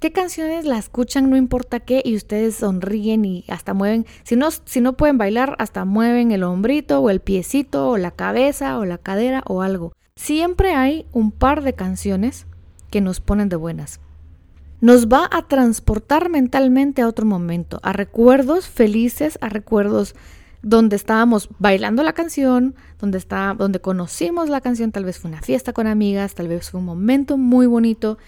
¿Qué 0.00 0.12
canciones 0.12 0.64
la 0.64 0.78
escuchan? 0.78 1.30
No 1.30 1.36
importa 1.36 1.80
qué, 1.80 2.02
y 2.04 2.14
ustedes 2.14 2.56
sonríen 2.56 3.24
y 3.24 3.44
hasta 3.48 3.74
mueven. 3.74 4.06
Si 4.22 4.36
no, 4.36 4.50
si 4.50 4.80
no 4.80 4.96
pueden 4.96 5.18
bailar, 5.18 5.56
hasta 5.58 5.84
mueven 5.84 6.30
el 6.30 6.44
hombrito 6.44 7.00
o 7.00 7.10
el 7.10 7.20
piecito 7.20 7.88
o 7.88 7.96
la 7.96 8.10
cabeza 8.10 8.78
o 8.78 8.84
la 8.84 8.98
cadera 8.98 9.42
o 9.46 9.62
algo. 9.62 9.92
Siempre 10.14 10.74
hay 10.74 11.06
un 11.12 11.32
par 11.32 11.62
de 11.62 11.72
canciones 11.72 12.46
que 12.90 13.00
nos 13.00 13.20
ponen 13.20 13.48
de 13.48 13.56
buenas. 13.56 14.00
Nos 14.80 15.08
va 15.08 15.28
a 15.32 15.42
transportar 15.42 16.28
mentalmente 16.28 17.02
a 17.02 17.08
otro 17.08 17.26
momento, 17.26 17.80
a 17.82 17.92
recuerdos 17.92 18.68
felices, 18.68 19.36
a 19.40 19.48
recuerdos 19.48 20.14
donde 20.62 20.94
estábamos 20.94 21.48
bailando 21.58 22.02
la 22.02 22.12
canción, 22.12 22.76
donde, 23.00 23.18
está, 23.18 23.54
donde 23.58 23.80
conocimos 23.80 24.48
la 24.48 24.60
canción, 24.60 24.92
tal 24.92 25.04
vez 25.04 25.18
fue 25.18 25.30
una 25.30 25.42
fiesta 25.42 25.72
con 25.72 25.86
amigas, 25.86 26.34
tal 26.34 26.46
vez 26.46 26.70
fue 26.70 26.78
un 26.78 26.86
momento 26.86 27.36
muy 27.36 27.66
bonito 27.66 28.18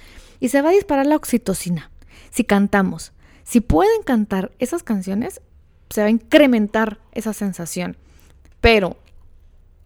y 0.40 0.48
se 0.48 0.60
va 0.60 0.70
a 0.70 0.72
disparar 0.72 1.06
la 1.06 1.16
oxitocina. 1.16 1.90
Si 2.30 2.44
cantamos, 2.44 3.12
si 3.44 3.60
pueden 3.60 4.02
cantar 4.02 4.50
esas 4.58 4.82
canciones, 4.82 5.40
se 5.88 6.00
va 6.00 6.08
a 6.08 6.10
incrementar 6.10 6.98
esa 7.12 7.32
sensación. 7.32 7.96
Pero 8.60 8.96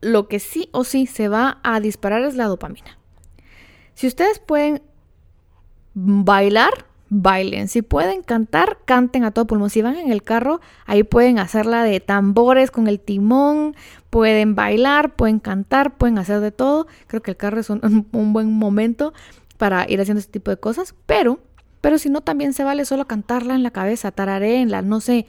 lo 0.00 0.28
que 0.28 0.38
sí 0.38 0.68
o 0.72 0.84
sí 0.84 1.06
se 1.06 1.28
va 1.28 1.58
a 1.62 1.80
disparar 1.80 2.22
es 2.22 2.36
la 2.36 2.46
dopamina. 2.46 2.98
Si 3.94 4.06
ustedes 4.06 4.38
pueden 4.38 4.82
bailar, 5.94 6.86
bailen. 7.08 7.68
Si 7.68 7.82
pueden 7.82 8.22
cantar, 8.22 8.78
canten 8.84 9.24
a 9.24 9.30
todo 9.30 9.46
pulmón. 9.46 9.70
Si 9.70 9.82
van 9.82 9.96
en 9.96 10.12
el 10.12 10.22
carro, 10.22 10.60
ahí 10.86 11.02
pueden 11.02 11.38
hacerla 11.38 11.82
de 11.84 12.00
tambores 12.00 12.70
con 12.70 12.88
el 12.88 13.00
timón, 13.00 13.76
pueden 14.10 14.54
bailar, 14.54 15.14
pueden 15.14 15.38
cantar, 15.38 15.96
pueden 15.96 16.18
hacer 16.18 16.40
de 16.40 16.52
todo. 16.52 16.86
Creo 17.06 17.22
que 17.22 17.32
el 17.32 17.36
carro 17.36 17.60
es 17.60 17.70
un, 17.70 18.06
un 18.12 18.32
buen 18.32 18.52
momento 18.52 19.12
para 19.56 19.88
ir 19.88 20.00
haciendo 20.00 20.18
este 20.18 20.32
tipo 20.32 20.50
de 20.50 20.56
cosas, 20.56 20.94
pero, 21.06 21.38
pero 21.80 21.98
si 21.98 22.10
no, 22.10 22.20
también 22.20 22.52
se 22.52 22.64
vale 22.64 22.84
solo 22.84 23.06
cantarla 23.06 23.54
en 23.54 23.62
la 23.62 23.70
cabeza, 23.70 24.10
tarareenla, 24.10 24.82
no 24.82 25.00
sé, 25.00 25.26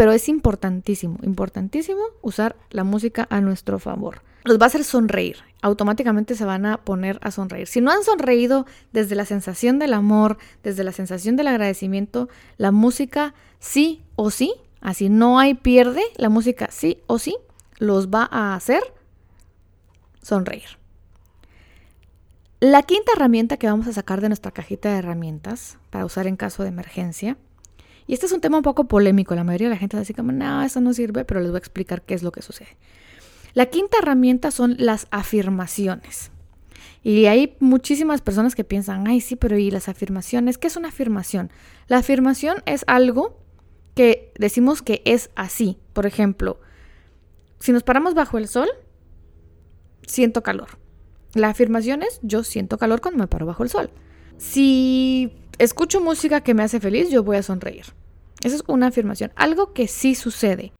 pero 0.00 0.12
es 0.12 0.30
importantísimo, 0.30 1.18
importantísimo 1.20 2.00
usar 2.22 2.56
la 2.70 2.84
música 2.84 3.26
a 3.28 3.42
nuestro 3.42 3.78
favor. 3.78 4.22
Los 4.44 4.58
va 4.58 4.64
a 4.64 4.68
hacer 4.68 4.82
sonreír, 4.82 5.36
automáticamente 5.60 6.36
se 6.36 6.46
van 6.46 6.64
a 6.64 6.78
poner 6.78 7.18
a 7.20 7.30
sonreír. 7.30 7.66
Si 7.66 7.82
no 7.82 7.90
han 7.90 8.02
sonreído 8.02 8.64
desde 8.94 9.14
la 9.14 9.26
sensación 9.26 9.78
del 9.78 9.92
amor, 9.92 10.38
desde 10.62 10.84
la 10.84 10.92
sensación 10.92 11.36
del 11.36 11.48
agradecimiento, 11.48 12.30
la 12.56 12.70
música 12.70 13.34
sí 13.58 14.02
o 14.16 14.30
sí, 14.30 14.54
así 14.80 15.10
no 15.10 15.38
hay 15.38 15.52
pierde, 15.52 16.00
la 16.16 16.30
música 16.30 16.68
sí 16.70 17.02
o 17.06 17.18
sí 17.18 17.36
los 17.76 18.08
va 18.08 18.26
a 18.32 18.54
hacer 18.54 18.82
sonreír. 20.22 20.78
La 22.60 22.84
quinta 22.84 23.12
herramienta 23.14 23.58
que 23.58 23.66
vamos 23.66 23.86
a 23.86 23.92
sacar 23.92 24.22
de 24.22 24.30
nuestra 24.30 24.50
cajita 24.50 24.90
de 24.90 25.00
herramientas 25.00 25.76
para 25.90 26.06
usar 26.06 26.26
en 26.26 26.36
caso 26.36 26.62
de 26.62 26.70
emergencia, 26.70 27.36
y 28.10 28.14
este 28.14 28.26
es 28.26 28.32
un 28.32 28.40
tema 28.40 28.56
un 28.56 28.64
poco 28.64 28.88
polémico, 28.88 29.36
la 29.36 29.44
mayoría 29.44 29.68
de 29.68 29.74
la 29.74 29.78
gente 29.78 29.96
dice 29.96 30.14
como, 30.14 30.32
no, 30.32 30.64
eso 30.64 30.80
no 30.80 30.92
sirve, 30.92 31.24
pero 31.24 31.38
les 31.38 31.50
voy 31.50 31.58
a 31.58 31.60
explicar 31.60 32.02
qué 32.02 32.14
es 32.14 32.24
lo 32.24 32.32
que 32.32 32.42
sucede. 32.42 32.76
La 33.54 33.66
quinta 33.66 33.98
herramienta 33.98 34.50
son 34.50 34.74
las 34.80 35.06
afirmaciones. 35.12 36.32
Y 37.04 37.26
hay 37.26 37.56
muchísimas 37.60 38.20
personas 38.20 38.56
que 38.56 38.64
piensan, 38.64 39.06
ay, 39.06 39.20
sí, 39.20 39.36
pero 39.36 39.56
¿y 39.58 39.70
las 39.70 39.88
afirmaciones? 39.88 40.58
¿Qué 40.58 40.66
es 40.66 40.76
una 40.76 40.88
afirmación? 40.88 41.52
La 41.86 41.98
afirmación 41.98 42.64
es 42.66 42.82
algo 42.88 43.38
que 43.94 44.32
decimos 44.36 44.82
que 44.82 45.02
es 45.04 45.30
así. 45.36 45.78
Por 45.92 46.04
ejemplo, 46.04 46.58
si 47.60 47.70
nos 47.70 47.84
paramos 47.84 48.14
bajo 48.14 48.38
el 48.38 48.48
sol, 48.48 48.66
siento 50.04 50.42
calor. 50.42 50.80
La 51.34 51.50
afirmación 51.50 52.02
es 52.02 52.18
yo 52.22 52.42
siento 52.42 52.76
calor 52.76 53.02
cuando 53.02 53.20
me 53.20 53.28
paro 53.28 53.46
bajo 53.46 53.62
el 53.62 53.68
sol. 53.68 53.88
Si 54.36 55.32
escucho 55.58 56.00
música 56.00 56.40
que 56.40 56.54
me 56.54 56.64
hace 56.64 56.80
feliz, 56.80 57.08
yo 57.08 57.22
voy 57.22 57.36
a 57.36 57.44
sonreír. 57.44 57.84
Esa 58.42 58.56
es 58.56 58.64
una 58.66 58.88
afirmación, 58.88 59.32
algo 59.36 59.72
que 59.72 59.86
sí 59.86 60.14
sucede. 60.14 60.72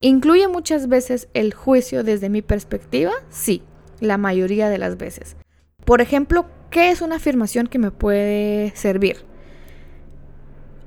¿Incluye 0.00 0.48
muchas 0.48 0.88
veces 0.88 1.28
el 1.34 1.52
juicio 1.54 2.02
desde 2.02 2.30
mi 2.30 2.42
perspectiva? 2.42 3.12
Sí, 3.28 3.62
la 4.00 4.18
mayoría 4.18 4.68
de 4.68 4.78
las 4.78 4.96
veces. 4.96 5.36
Por 5.84 6.00
ejemplo, 6.00 6.46
¿qué 6.70 6.90
es 6.90 7.00
una 7.00 7.16
afirmación 7.16 7.66
que 7.66 7.78
me 7.78 7.90
puede 7.90 8.72
servir? 8.74 9.24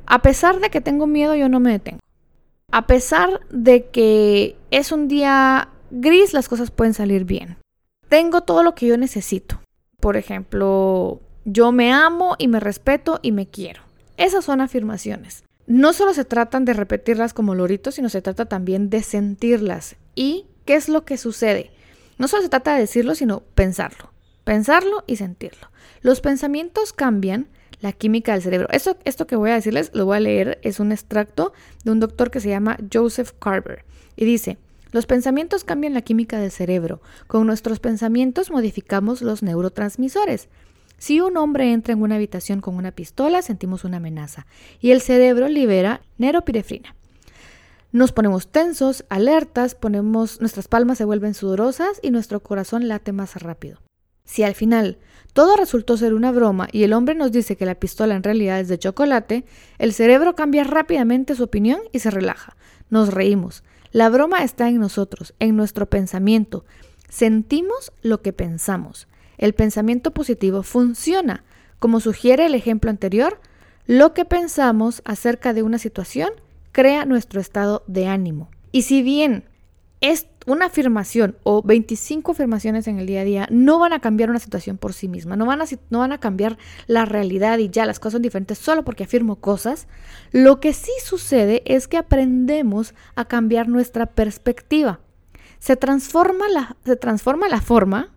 A 0.06 0.22
pesar 0.22 0.60
de 0.60 0.70
que 0.70 0.82
tengo 0.82 1.08
miedo, 1.08 1.36
yo 1.36 1.48
no 1.48 1.60
me 1.60 1.72
detengo. 1.72 2.00
A 2.72 2.88
pesar 2.88 3.42
de 3.52 3.86
que 3.90 4.58
es 4.72 4.92
un 4.92 5.08
día 5.08 5.70
gris, 5.92 6.34
las 6.34 6.50
cosas 6.50 6.72
pueden 6.72 6.94
salir 6.94 7.24
bien. 7.24 7.58
Tengo 8.10 8.42
todo 8.42 8.64
lo 8.64 8.76
que 8.76 8.88
yo 8.88 8.98
necesito. 8.98 9.62
Por 10.00 10.18
ejemplo, 10.18 11.22
yo 11.46 11.72
me 11.72 11.94
amo 11.94 12.36
y 12.38 12.48
me 12.48 12.60
respeto 12.60 13.20
y 13.22 13.32
me 13.32 13.48
quiero. 13.48 13.84
Esas 14.18 14.46
son 14.46 14.60
afirmaciones. 14.60 15.44
No 15.66 15.94
solo 15.94 16.14
se 16.14 16.26
tratan 16.26 16.66
de 16.66 16.74
repetirlas 16.74 17.34
como 17.34 17.56
loritos, 17.56 17.96
sino 17.96 18.10
se 18.10 18.22
trata 18.22 18.46
también 18.46 18.90
de 18.90 19.02
sentirlas. 19.02 19.96
¿Y 20.16 20.46
qué 20.66 20.76
es 20.76 20.90
lo 20.90 21.06
que 21.06 21.18
sucede? 21.18 21.72
No 22.18 22.28
solo 22.28 22.44
se 22.44 22.50
trata 22.50 22.74
de 22.74 22.82
decirlo, 22.82 23.16
sino 23.16 23.42
pensarlo. 23.56 24.12
Pensarlo 24.44 25.04
y 25.08 25.16
sentirlo. 25.16 25.70
Los 26.02 26.20
pensamientos 26.20 26.92
cambian 26.92 27.48
la 27.80 27.94
química 27.94 28.34
del 28.34 28.42
cerebro. 28.42 28.68
Esto, 28.72 28.98
esto 29.06 29.26
que 29.28 29.36
voy 29.36 29.52
a 29.52 29.56
decirles, 29.56 29.92
lo 29.94 30.06
voy 30.06 30.18
a 30.18 30.22
leer, 30.22 30.60
es 30.64 30.80
un 30.80 30.92
extracto 30.92 31.54
de 31.84 31.92
un 31.92 32.00
doctor 32.00 32.30
que 32.30 32.40
se 32.40 32.50
llama 32.50 32.78
Joseph 32.92 33.32
Carver. 33.40 33.86
Y 34.16 34.26
dice, 34.26 34.58
los 34.92 35.06
pensamientos 35.06 35.64
cambian 35.64 35.94
la 35.94 36.02
química 36.02 36.40
del 36.40 36.52
cerebro. 36.52 37.02
Con 37.28 37.48
nuestros 37.48 37.80
pensamientos 37.80 38.52
modificamos 38.52 39.22
los 39.22 39.44
neurotransmisores. 39.44 40.50
Si 41.04 41.20
un 41.20 41.36
hombre 41.36 41.74
entra 41.74 41.92
en 41.92 42.02
una 42.02 42.16
habitación 42.16 42.62
con 42.62 42.78
una 42.78 42.94
pistola, 42.94 43.42
sentimos 43.42 43.84
una 43.84 43.98
amenaza 43.98 44.48
y 44.80 44.92
el 44.92 45.02
cerebro 45.02 45.50
libera 45.50 46.00
neuropirefrina. 46.18 46.96
Nos 47.92 48.14
ponemos 48.14 48.48
tensos, 48.48 49.04
alertas, 49.10 49.76
ponemos 49.76 50.40
nuestras 50.40 50.70
palmas 50.70 51.00
se 51.00 51.04
vuelven 51.04 51.34
sudorosas 51.34 52.00
y 52.02 52.12
nuestro 52.12 52.40
corazón 52.40 52.88
late 52.88 53.12
más 53.12 53.36
rápido. 53.36 53.82
Si 54.24 54.44
al 54.44 54.56
final 54.56 54.98
todo 55.34 55.58
resultó 55.58 55.98
ser 55.98 56.14
una 56.14 56.32
broma 56.32 56.70
y 56.72 56.84
el 56.84 56.94
hombre 56.94 57.16
nos 57.16 57.34
dice 57.34 57.58
que 57.58 57.66
la 57.66 57.76
pistola 57.76 58.16
en 58.16 58.24
realidad 58.24 58.62
es 58.62 58.70
de 58.70 58.80
chocolate, 58.80 59.44
el 59.80 59.92
cerebro 59.92 60.36
cambia 60.36 60.64
rápidamente 60.64 61.36
su 61.36 61.44
opinión 61.44 61.82
y 61.92 62.00
se 62.00 62.12
relaja. 62.12 62.56
Nos 62.90 63.14
reímos. 63.14 63.66
La 63.92 64.08
broma 64.08 64.42
está 64.42 64.70
en 64.70 64.80
nosotros, 64.80 65.34
en 65.40 65.58
nuestro 65.58 65.90
pensamiento. 65.90 66.64
Sentimos 67.10 67.92
lo 68.04 68.22
que 68.22 68.32
pensamos. 68.32 69.10
El 69.44 69.52
pensamiento 69.52 70.12
positivo 70.12 70.64
funciona. 70.64 71.44
Como 71.80 72.00
sugiere 72.00 72.46
el 72.46 72.56
ejemplo 72.56 72.90
anterior, 72.90 73.42
lo 73.86 74.14
que 74.14 74.24
pensamos 74.24 75.02
acerca 75.04 75.54
de 75.54 75.64
una 75.64 75.80
situación 75.80 76.30
crea 76.72 77.04
nuestro 77.04 77.42
estado 77.42 77.84
de 77.86 78.08
ánimo. 78.08 78.50
Y 78.72 78.84
si 78.84 79.02
bien 79.02 79.44
es 80.00 80.28
una 80.46 80.68
afirmación 80.68 81.36
o 81.44 81.62
25 81.62 82.32
afirmaciones 82.32 82.88
en 82.88 83.00
el 83.00 83.06
día 83.06 83.20
a 83.20 83.26
día 83.26 83.48
no 83.52 83.80
van 83.80 83.92
a 83.92 84.00
cambiar 84.00 84.30
una 84.30 84.40
situación 84.40 84.78
por 84.78 84.94
sí 84.94 85.10
misma, 85.10 85.36
no 85.36 85.46
van 85.46 85.62
a, 85.62 85.66
no 85.90 86.00
van 86.00 86.14
a 86.14 86.22
cambiar 86.22 86.58
la 86.88 87.04
realidad 87.04 87.58
y 87.58 87.68
ya 87.68 87.86
las 87.86 88.00
cosas 88.00 88.14
son 88.14 88.22
diferentes 88.22 88.58
solo 88.58 88.86
porque 88.86 89.04
afirmo 89.04 89.42
cosas. 89.42 89.88
Lo 90.32 90.62
que 90.62 90.72
sí 90.72 90.94
sucede 91.04 91.64
es 91.66 91.90
que 91.90 91.98
aprendemos 91.98 92.94
a 93.16 93.26
cambiar 93.26 93.68
nuestra 93.68 94.06
perspectiva. 94.06 95.02
Se 95.60 95.76
transforma 95.76 96.48
la, 96.48 96.78
se 96.86 96.96
transforma 96.96 97.50
la 97.50 97.60
forma 97.60 98.14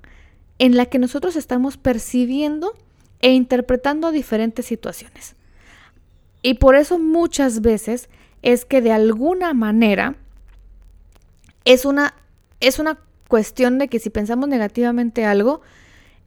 en 0.58 0.76
la 0.76 0.86
que 0.86 0.98
nosotros 0.98 1.36
estamos 1.36 1.76
percibiendo 1.76 2.74
e 3.20 3.32
interpretando 3.32 4.12
diferentes 4.12 4.66
situaciones. 4.66 5.36
Y 6.42 6.54
por 6.54 6.76
eso 6.76 6.98
muchas 6.98 7.60
veces 7.60 8.08
es 8.42 8.64
que 8.64 8.80
de 8.80 8.92
alguna 8.92 9.54
manera 9.54 10.16
es 11.64 11.84
una, 11.84 12.14
es 12.60 12.78
una 12.78 12.98
cuestión 13.28 13.78
de 13.78 13.88
que 13.88 13.98
si 13.98 14.10
pensamos 14.10 14.48
negativamente 14.48 15.24
algo, 15.24 15.62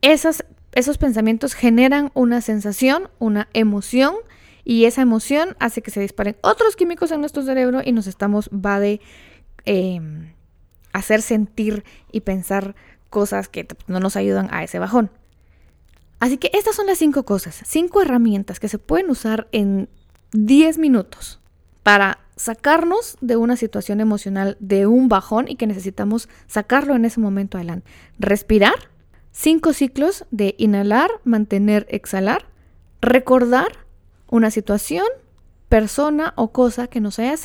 esas, 0.02 0.44
esos 0.74 0.98
pensamientos 0.98 1.54
generan 1.54 2.12
una 2.14 2.42
sensación, 2.42 3.10
una 3.20 3.48
emoción, 3.54 4.16
y 4.70 4.86
esa 4.86 5.02
emoción 5.02 5.56
hace 5.60 5.82
que 5.82 5.90
se 5.90 6.00
disparen 6.00 6.36
otros 6.42 6.76
químicos 6.76 7.12
en 7.12 7.22
nuestro 7.22 7.42
cerebro 7.42 7.82
y 7.84 7.92
nos 7.92 8.06
estamos, 8.06 8.50
va 8.50 8.80
de 8.80 9.02
em, 9.66 10.34
hacer 10.94 11.22
sentir 11.24 11.84
y 12.12 12.22
pensar 12.22 12.76
cosas 13.10 13.50
que 13.50 13.68
no 13.88 14.00
nos 14.00 14.16
ayudan 14.16 14.48
a 14.52 14.64
ese 14.64 14.80
bajón. 14.80 15.12
Así 16.20 16.38
que 16.38 16.52
estas 16.54 16.76
son 16.76 16.86
las 16.86 16.98
cinco 16.98 17.24
cosas, 17.24 17.62
cinco 17.66 18.02
herramientas 18.02 18.60
que 18.60 18.68
se 18.68 18.78
pueden 18.78 19.10
usar 19.10 19.48
en 19.52 19.90
10 20.34 20.78
minutos 20.78 21.40
para 21.84 22.20
sacarnos 22.36 23.18
de 23.22 23.36
una 23.38 23.56
situación 23.56 24.00
emocional, 24.00 24.58
de 24.60 24.86
un 24.86 25.10
bajón 25.10 25.48
y 25.48 25.56
que 25.56 25.68
necesitamos 25.68 26.30
sacarlo 26.48 26.96
en 26.96 27.06
ese 27.06 27.20
momento 27.20 27.58
adelante. 27.58 27.90
Respirar, 28.18 28.76
cinco 29.32 29.74
ciclos 29.74 30.26
de 30.32 30.56
inhalar, 30.58 31.10
mantener, 31.24 31.86
exhalar, 31.90 32.46
recordar 33.02 33.86
una 34.30 34.52
situación, 34.52 35.06
persona 35.68 36.34
o 36.36 36.52
cosa 36.52 36.88
que 36.88 37.02
nos 37.02 37.20
haya 37.20 37.36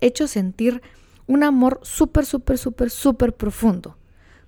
hecho 0.00 0.26
sentir 0.26 0.82
un 1.26 1.44
amor 1.44 1.80
súper, 1.82 2.26
súper, 2.26 2.58
súper, 2.58 2.90
súper 2.90 3.34
profundo. 3.34 3.96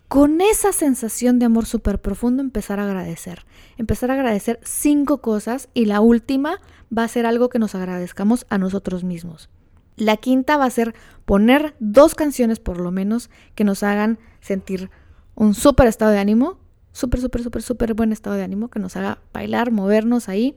Con 0.08 0.40
esa 0.40 0.72
sensación 0.72 1.38
de 1.38 1.46
amor 1.46 1.66
súper 1.66 2.00
profundo 2.00 2.42
empezar 2.42 2.78
a 2.78 2.84
agradecer. 2.84 3.44
Empezar 3.78 4.10
a 4.10 4.14
agradecer 4.14 4.60
cinco 4.62 5.18
cosas 5.18 5.68
y 5.74 5.86
la 5.86 6.00
última 6.00 6.60
va 6.96 7.04
a 7.04 7.08
ser 7.08 7.26
algo 7.26 7.48
que 7.48 7.58
nos 7.58 7.74
agradezcamos 7.74 8.46
a 8.50 8.58
nosotros 8.58 9.02
mismos. 9.02 9.48
La 9.96 10.16
quinta 10.16 10.56
va 10.56 10.66
a 10.66 10.70
ser 10.70 10.94
poner 11.24 11.74
dos 11.78 12.14
canciones 12.14 12.58
por 12.58 12.80
lo 12.80 12.90
menos 12.90 13.30
que 13.54 13.64
nos 13.64 13.82
hagan 13.82 14.18
sentir 14.40 14.90
un 15.34 15.54
súper 15.54 15.86
estado 15.86 16.12
de 16.12 16.18
ánimo, 16.18 16.58
súper, 16.92 17.20
súper, 17.20 17.42
súper, 17.42 17.62
súper 17.62 17.94
buen 17.94 18.12
estado 18.12 18.36
de 18.36 18.42
ánimo, 18.42 18.68
que 18.68 18.80
nos 18.80 18.96
haga 18.96 19.18
bailar, 19.32 19.70
movernos 19.70 20.28
ahí. 20.28 20.56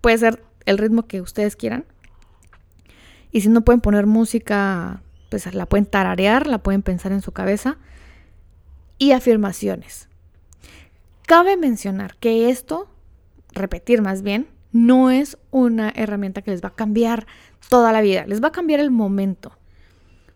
Puede 0.00 0.18
ser 0.18 0.42
el 0.66 0.78
ritmo 0.78 1.06
que 1.06 1.20
ustedes 1.20 1.56
quieran. 1.56 1.84
Y 3.30 3.40
si 3.40 3.48
no 3.48 3.62
pueden 3.62 3.80
poner 3.80 4.06
música, 4.06 5.02
pues 5.28 5.52
la 5.54 5.66
pueden 5.66 5.86
tararear, 5.86 6.46
la 6.46 6.58
pueden 6.58 6.82
pensar 6.82 7.12
en 7.12 7.22
su 7.22 7.32
cabeza. 7.32 7.78
Y 8.98 9.12
afirmaciones. 9.12 10.08
Cabe 11.26 11.56
mencionar 11.56 12.16
que 12.16 12.50
esto, 12.50 12.88
repetir 13.52 14.02
más 14.02 14.22
bien, 14.22 14.48
no 14.72 15.10
es 15.10 15.38
una 15.50 15.90
herramienta 15.94 16.42
que 16.42 16.50
les 16.50 16.62
va 16.62 16.68
a 16.68 16.74
cambiar 16.74 17.26
toda 17.68 17.92
la 17.92 18.00
vida, 18.00 18.26
les 18.26 18.42
va 18.42 18.48
a 18.48 18.52
cambiar 18.52 18.80
el 18.80 18.90
momento. 18.90 19.56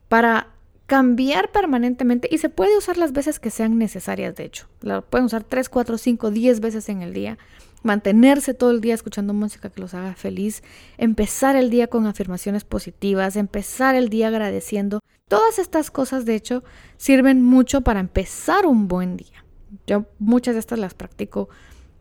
Para 0.08 0.48
cambiar 0.86 1.52
permanentemente 1.52 2.28
y 2.30 2.38
se 2.38 2.48
puede 2.48 2.78
usar 2.78 2.96
las 2.96 3.12
veces 3.12 3.38
que 3.38 3.50
sean 3.50 3.76
necesarias, 3.76 4.34
de 4.36 4.44
hecho. 4.44 4.66
La 4.80 5.02
pueden 5.02 5.26
usar 5.26 5.44
3, 5.44 5.68
4, 5.68 5.98
5, 5.98 6.30
10 6.30 6.60
veces 6.60 6.88
en 6.88 7.02
el 7.02 7.12
día. 7.12 7.36
Mantenerse 7.82 8.54
todo 8.54 8.70
el 8.70 8.80
día 8.80 8.94
escuchando 8.94 9.34
música 9.34 9.70
que 9.70 9.80
los 9.80 9.94
haga 9.94 10.14
feliz. 10.14 10.62
Empezar 10.96 11.56
el 11.56 11.70
día 11.70 11.86
con 11.86 12.06
afirmaciones 12.06 12.64
positivas. 12.64 13.36
Empezar 13.36 13.94
el 13.94 14.08
día 14.08 14.28
agradeciendo. 14.28 15.00
Todas 15.28 15.58
estas 15.58 15.90
cosas, 15.90 16.24
de 16.24 16.34
hecho, 16.34 16.64
sirven 16.96 17.42
mucho 17.42 17.82
para 17.82 18.00
empezar 18.00 18.66
un 18.66 18.88
buen 18.88 19.16
día. 19.16 19.44
Yo 19.86 20.06
muchas 20.18 20.54
de 20.54 20.60
estas 20.60 20.78
las 20.78 20.94
practico 20.94 21.48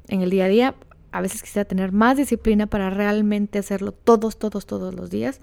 en 0.07 0.21
el 0.21 0.29
día 0.29 0.45
a 0.45 0.47
día 0.47 0.75
a 1.11 1.21
veces 1.21 1.41
quisiera 1.41 1.65
tener 1.65 1.91
más 1.91 2.17
disciplina 2.17 2.67
para 2.67 2.89
realmente 2.89 3.59
hacerlo 3.59 3.91
todos, 3.91 4.37
todos, 4.37 4.65
todos 4.65 4.93
los 4.93 5.09
días. 5.09 5.41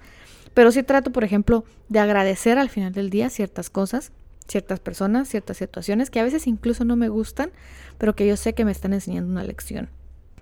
Pero 0.53 0.71
sí 0.71 0.83
trato, 0.83 1.11
por 1.11 1.23
ejemplo, 1.23 1.65
de 1.89 1.99
agradecer 1.99 2.57
al 2.57 2.69
final 2.69 2.93
del 2.93 3.09
día 3.09 3.29
ciertas 3.29 3.69
cosas, 3.69 4.11
ciertas 4.47 4.79
personas, 4.79 5.27
ciertas 5.27 5.57
situaciones 5.57 6.09
que 6.09 6.19
a 6.19 6.23
veces 6.23 6.47
incluso 6.47 6.85
no 6.85 6.95
me 6.95 7.09
gustan, 7.09 7.51
pero 7.97 8.15
que 8.15 8.27
yo 8.27 8.37
sé 8.37 8.53
que 8.53 8.65
me 8.65 8.71
están 8.71 8.93
enseñando 8.93 9.31
una 9.31 9.43
lección. 9.43 9.89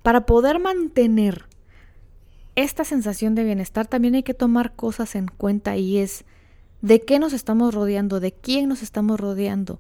Para 0.04 0.26
poder 0.26 0.60
mantener 0.60 1.46
esta 2.56 2.84
sensación 2.84 3.34
de 3.34 3.44
bienestar 3.44 3.88
también 3.88 4.16
hay 4.16 4.24
que 4.24 4.34
tomar 4.34 4.74
cosas 4.76 5.16
en 5.16 5.28
cuenta 5.28 5.78
y 5.78 5.98
es 5.98 6.26
de 6.82 7.02
qué 7.02 7.18
nos 7.18 7.34
estamos 7.34 7.74
rodeando, 7.74 8.20
de 8.20 8.34
quién 8.34 8.70
nos 8.70 8.84
estamos 8.84 9.20
rodeando. 9.20 9.80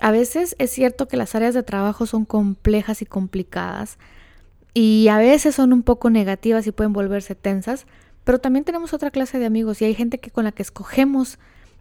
A 0.00 0.10
veces 0.10 0.54
es 0.58 0.70
cierto 0.70 1.08
que 1.08 1.16
las 1.16 1.34
áreas 1.34 1.54
de 1.54 1.62
trabajo 1.62 2.06
son 2.06 2.26
complejas 2.26 3.00
y 3.00 3.06
complicadas 3.06 3.98
y 4.74 5.08
a 5.08 5.18
veces 5.18 5.54
son 5.54 5.72
un 5.72 5.82
poco 5.82 6.10
negativas 6.10 6.66
y 6.66 6.72
pueden 6.72 6.92
volverse 6.92 7.34
tensas, 7.34 7.86
pero 8.22 8.38
también 8.38 8.64
tenemos 8.64 8.92
otra 8.92 9.10
clase 9.10 9.38
de 9.38 9.46
amigos 9.46 9.80
y 9.80 9.86
hay 9.86 9.94
gente 9.94 10.18
que 10.18 10.30
con 10.30 10.44
la 10.44 10.52
que 10.52 10.62
escogemos 10.62 11.38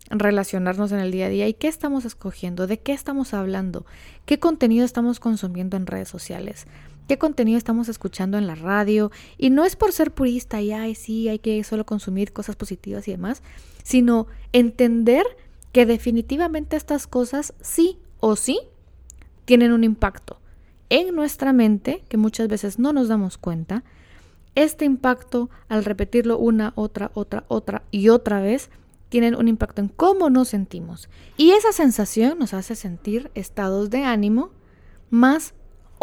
relacionarnos 0.10 0.92
en 0.92 1.00
el 1.00 1.12
día 1.12 1.26
a 1.26 1.30
día 1.30 1.48
y 1.48 1.54
qué 1.54 1.68
estamos 1.68 2.06
escogiendo, 2.06 2.66
de 2.66 2.80
qué 2.80 2.94
estamos 2.94 3.34
hablando, 3.34 3.86
qué 4.26 4.40
contenido 4.40 4.86
estamos 4.86 5.20
consumiendo 5.20 5.76
en 5.76 5.88
redes 5.88 6.10
sociales, 6.10 6.68
qué 7.08 7.18
contenido 7.18 7.58
estamos 7.58 7.90
escuchando 7.90 8.38
en 8.38 8.48
la 8.48 8.56
radio. 8.56 9.12
Y 9.38 9.50
no 9.50 9.66
es 9.66 9.76
por 9.76 9.92
ser 9.92 10.12
purista 10.12 10.62
y, 10.62 10.72
ay, 10.72 10.96
sí, 10.96 11.30
hay 11.30 11.40
que 11.40 11.64
solo 11.64 11.86
consumir 11.86 12.34
cosas 12.34 12.56
positivas 12.56 13.08
y 13.08 13.12
demás, 13.12 13.42
sino 13.84 14.28
entender 14.52 15.26
que 15.72 15.86
definitivamente 15.86 16.76
estas 16.76 17.08
cosas 17.08 17.54
sí 17.62 18.00
o 18.20 18.36
sí 18.36 18.60
tienen 19.46 19.72
un 19.72 19.84
impacto 19.84 20.40
en 20.90 21.16
nuestra 21.16 21.54
mente, 21.54 22.04
que 22.08 22.18
muchas 22.18 22.48
veces 22.48 22.78
no 22.78 22.94
nos 22.94 23.08
damos 23.08 23.38
cuenta. 23.38 23.84
Este 24.56 24.86
impacto, 24.86 25.50
al 25.68 25.84
repetirlo 25.84 26.38
una, 26.38 26.74
otra, 26.76 27.10
otra, 27.16 27.46
otra 27.48 27.82
y 27.90 28.10
otra 28.10 28.42
vez, 28.42 28.70
tienen 29.10 29.36
un 29.36 29.48
impacto 29.48 29.82
en 29.82 29.88
cómo 29.88 30.30
nos 30.30 30.50
sentimos. 30.50 31.10
Y 31.38 31.52
esa 31.52 31.72
sensación 31.72 32.38
nos 32.38 32.54
hace 32.54 32.76
sentir 32.76 33.32
estados 33.34 33.90
de 33.90 34.04
ánimo 34.04 34.52
más 35.10 35.56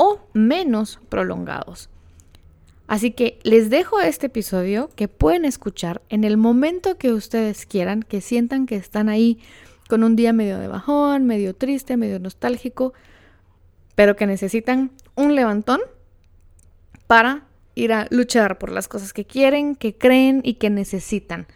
o 0.02 0.18
menos 0.32 0.98
prolongados. 1.10 1.90
Así 2.86 3.10
que 3.10 3.38
les 3.42 3.68
dejo 3.68 4.00
este 4.00 4.28
episodio 4.28 4.88
que 4.96 5.08
pueden 5.08 5.44
escuchar 5.44 6.00
en 6.08 6.24
el 6.24 6.38
momento 6.38 6.96
que 6.96 7.12
ustedes 7.12 7.66
quieran, 7.66 8.02
que 8.02 8.22
sientan 8.22 8.64
que 8.64 8.76
están 8.76 9.10
ahí 9.10 9.38
con 9.90 10.02
un 10.02 10.16
día 10.16 10.32
medio 10.32 10.58
de 10.58 10.68
bajón, 10.68 11.26
medio 11.26 11.54
triste, 11.54 11.98
medio 11.98 12.18
nostálgico, 12.18 12.94
pero 13.94 14.16
que 14.16 14.26
necesitan 14.26 14.90
un 15.16 15.34
levantón 15.34 15.82
para 17.06 17.44
ir 17.74 17.92
a 17.92 18.06
luchar 18.08 18.56
por 18.56 18.72
las 18.72 18.88
cosas 18.88 19.12
que 19.12 19.26
quieren, 19.26 19.76
que 19.76 19.98
creen 19.98 20.40
y 20.44 20.54
que 20.54 20.70
necesitan. 20.70 21.46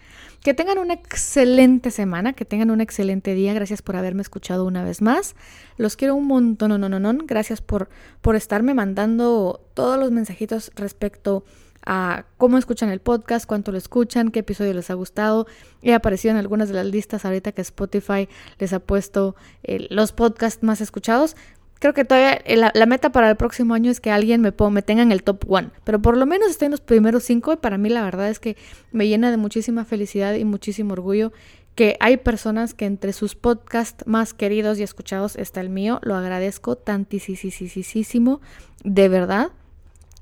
Que 0.44 0.52
tengan 0.52 0.76
una 0.76 0.92
excelente 0.92 1.90
semana, 1.90 2.34
que 2.34 2.44
tengan 2.44 2.70
un 2.70 2.82
excelente 2.82 3.32
día. 3.32 3.54
Gracias 3.54 3.80
por 3.80 3.96
haberme 3.96 4.20
escuchado 4.20 4.66
una 4.66 4.84
vez 4.84 5.00
más. 5.00 5.36
Los 5.78 5.96
quiero 5.96 6.14
un 6.14 6.26
montón, 6.26 6.68
no, 6.68 6.76
no, 6.78 7.00
no. 7.00 7.14
Gracias 7.24 7.62
por, 7.62 7.88
por 8.20 8.36
estarme 8.36 8.74
mandando 8.74 9.62
todos 9.72 9.98
los 9.98 10.10
mensajitos 10.10 10.70
respecto 10.74 11.44
a 11.86 12.26
cómo 12.36 12.58
escuchan 12.58 12.90
el 12.90 13.00
podcast, 13.00 13.46
cuánto 13.46 13.72
lo 13.72 13.78
escuchan, 13.78 14.30
qué 14.30 14.40
episodio 14.40 14.74
les 14.74 14.90
ha 14.90 14.94
gustado. 14.94 15.46
He 15.80 15.94
aparecido 15.94 16.32
en 16.32 16.38
algunas 16.38 16.68
de 16.68 16.74
las 16.74 16.84
listas 16.84 17.24
ahorita 17.24 17.52
que 17.52 17.62
Spotify 17.62 18.28
les 18.58 18.74
ha 18.74 18.80
puesto 18.80 19.36
eh, 19.62 19.86
los 19.88 20.12
podcasts 20.12 20.62
más 20.62 20.82
escuchados 20.82 21.36
creo 21.84 21.92
que 21.92 22.06
todavía 22.06 22.40
eh, 22.46 22.56
la, 22.56 22.86
meta 22.86 23.12
para 23.12 23.28
el 23.28 23.36
próximo 23.36 23.74
año 23.74 23.90
es 23.90 24.00
que 24.00 24.10
alguien 24.10 24.40
me, 24.40 24.54
me 24.70 24.80
tenga 24.80 25.02
en 25.02 25.12
el 25.12 25.22
top 25.22 25.44
one. 25.46 25.68
Pero 25.84 26.00
por 26.00 26.16
lo 26.16 26.24
menos 26.24 26.48
estoy 26.48 26.64
en 26.64 26.70
los 26.70 26.80
primeros 26.80 27.24
cinco 27.24 27.52
y 27.52 27.56
para 27.56 27.76
mí 27.76 27.90
la 27.90 28.02
verdad 28.02 28.30
es 28.30 28.40
que 28.40 28.56
me 28.90 29.06
llena 29.06 29.30
de 29.30 29.36
muchísima 29.36 29.84
felicidad 29.84 30.32
y 30.32 30.46
muchísimo 30.46 30.94
orgullo 30.94 31.30
que 31.74 31.98
hay 32.00 32.16
personas 32.16 32.72
que 32.72 32.86
entre 32.86 33.12
sus 33.12 33.34
podcasts 33.34 34.06
más 34.06 34.32
queridos 34.32 34.78
y 34.78 34.82
escuchados 34.82 35.36
está 35.36 35.60
el 35.60 35.68
mío. 35.68 36.00
Lo 36.02 36.14
agradezco 36.14 36.74
tantísimo, 36.74 38.40
de 38.82 39.08
verdad. 39.10 39.48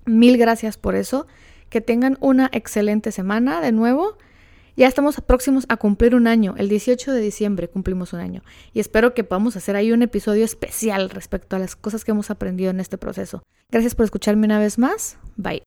Mil 0.05 0.39
gracias 0.39 0.77
por 0.77 0.97
eso. 0.97 1.29
Que 1.69 1.81
tengan 1.81 2.19
una 2.19 2.51
excelente 2.53 3.13
semana 3.13 3.61
de 3.61 3.71
nuevo. 3.71 4.19
Ya 4.77 4.89
estamos 4.89 5.21
próximos 5.21 5.67
a 5.69 5.77
cumplir 5.77 6.15
un 6.15 6.27
año. 6.27 6.55
El 6.57 6.69
18 6.69 7.13
de 7.13 7.21
diciembre 7.21 7.69
cumplimos 7.69 8.13
un 8.13 8.21
año. 8.21 8.43
Y 8.73 8.81
espero 8.81 9.15
que 9.15 9.25
podamos 9.25 9.57
hacer 9.57 9.77
ahí 9.77 9.93
un 9.93 10.03
episodio 10.03 10.45
especial 10.45 11.11
respecto 11.11 11.57
a 11.57 11.59
las 11.59 11.77
cosas 11.77 12.05
que 12.05 12.13
hemos 12.13 12.31
aprendido 12.31 12.71
en 12.71 12.81
este 12.81 12.99
proceso. 12.99 13.43
Gracias 13.71 13.95
por 13.95 14.05
escucharme 14.05 14.47
una 14.47 14.59
vez 14.59 14.79
más. 14.79 15.19
Bye. 15.37 15.63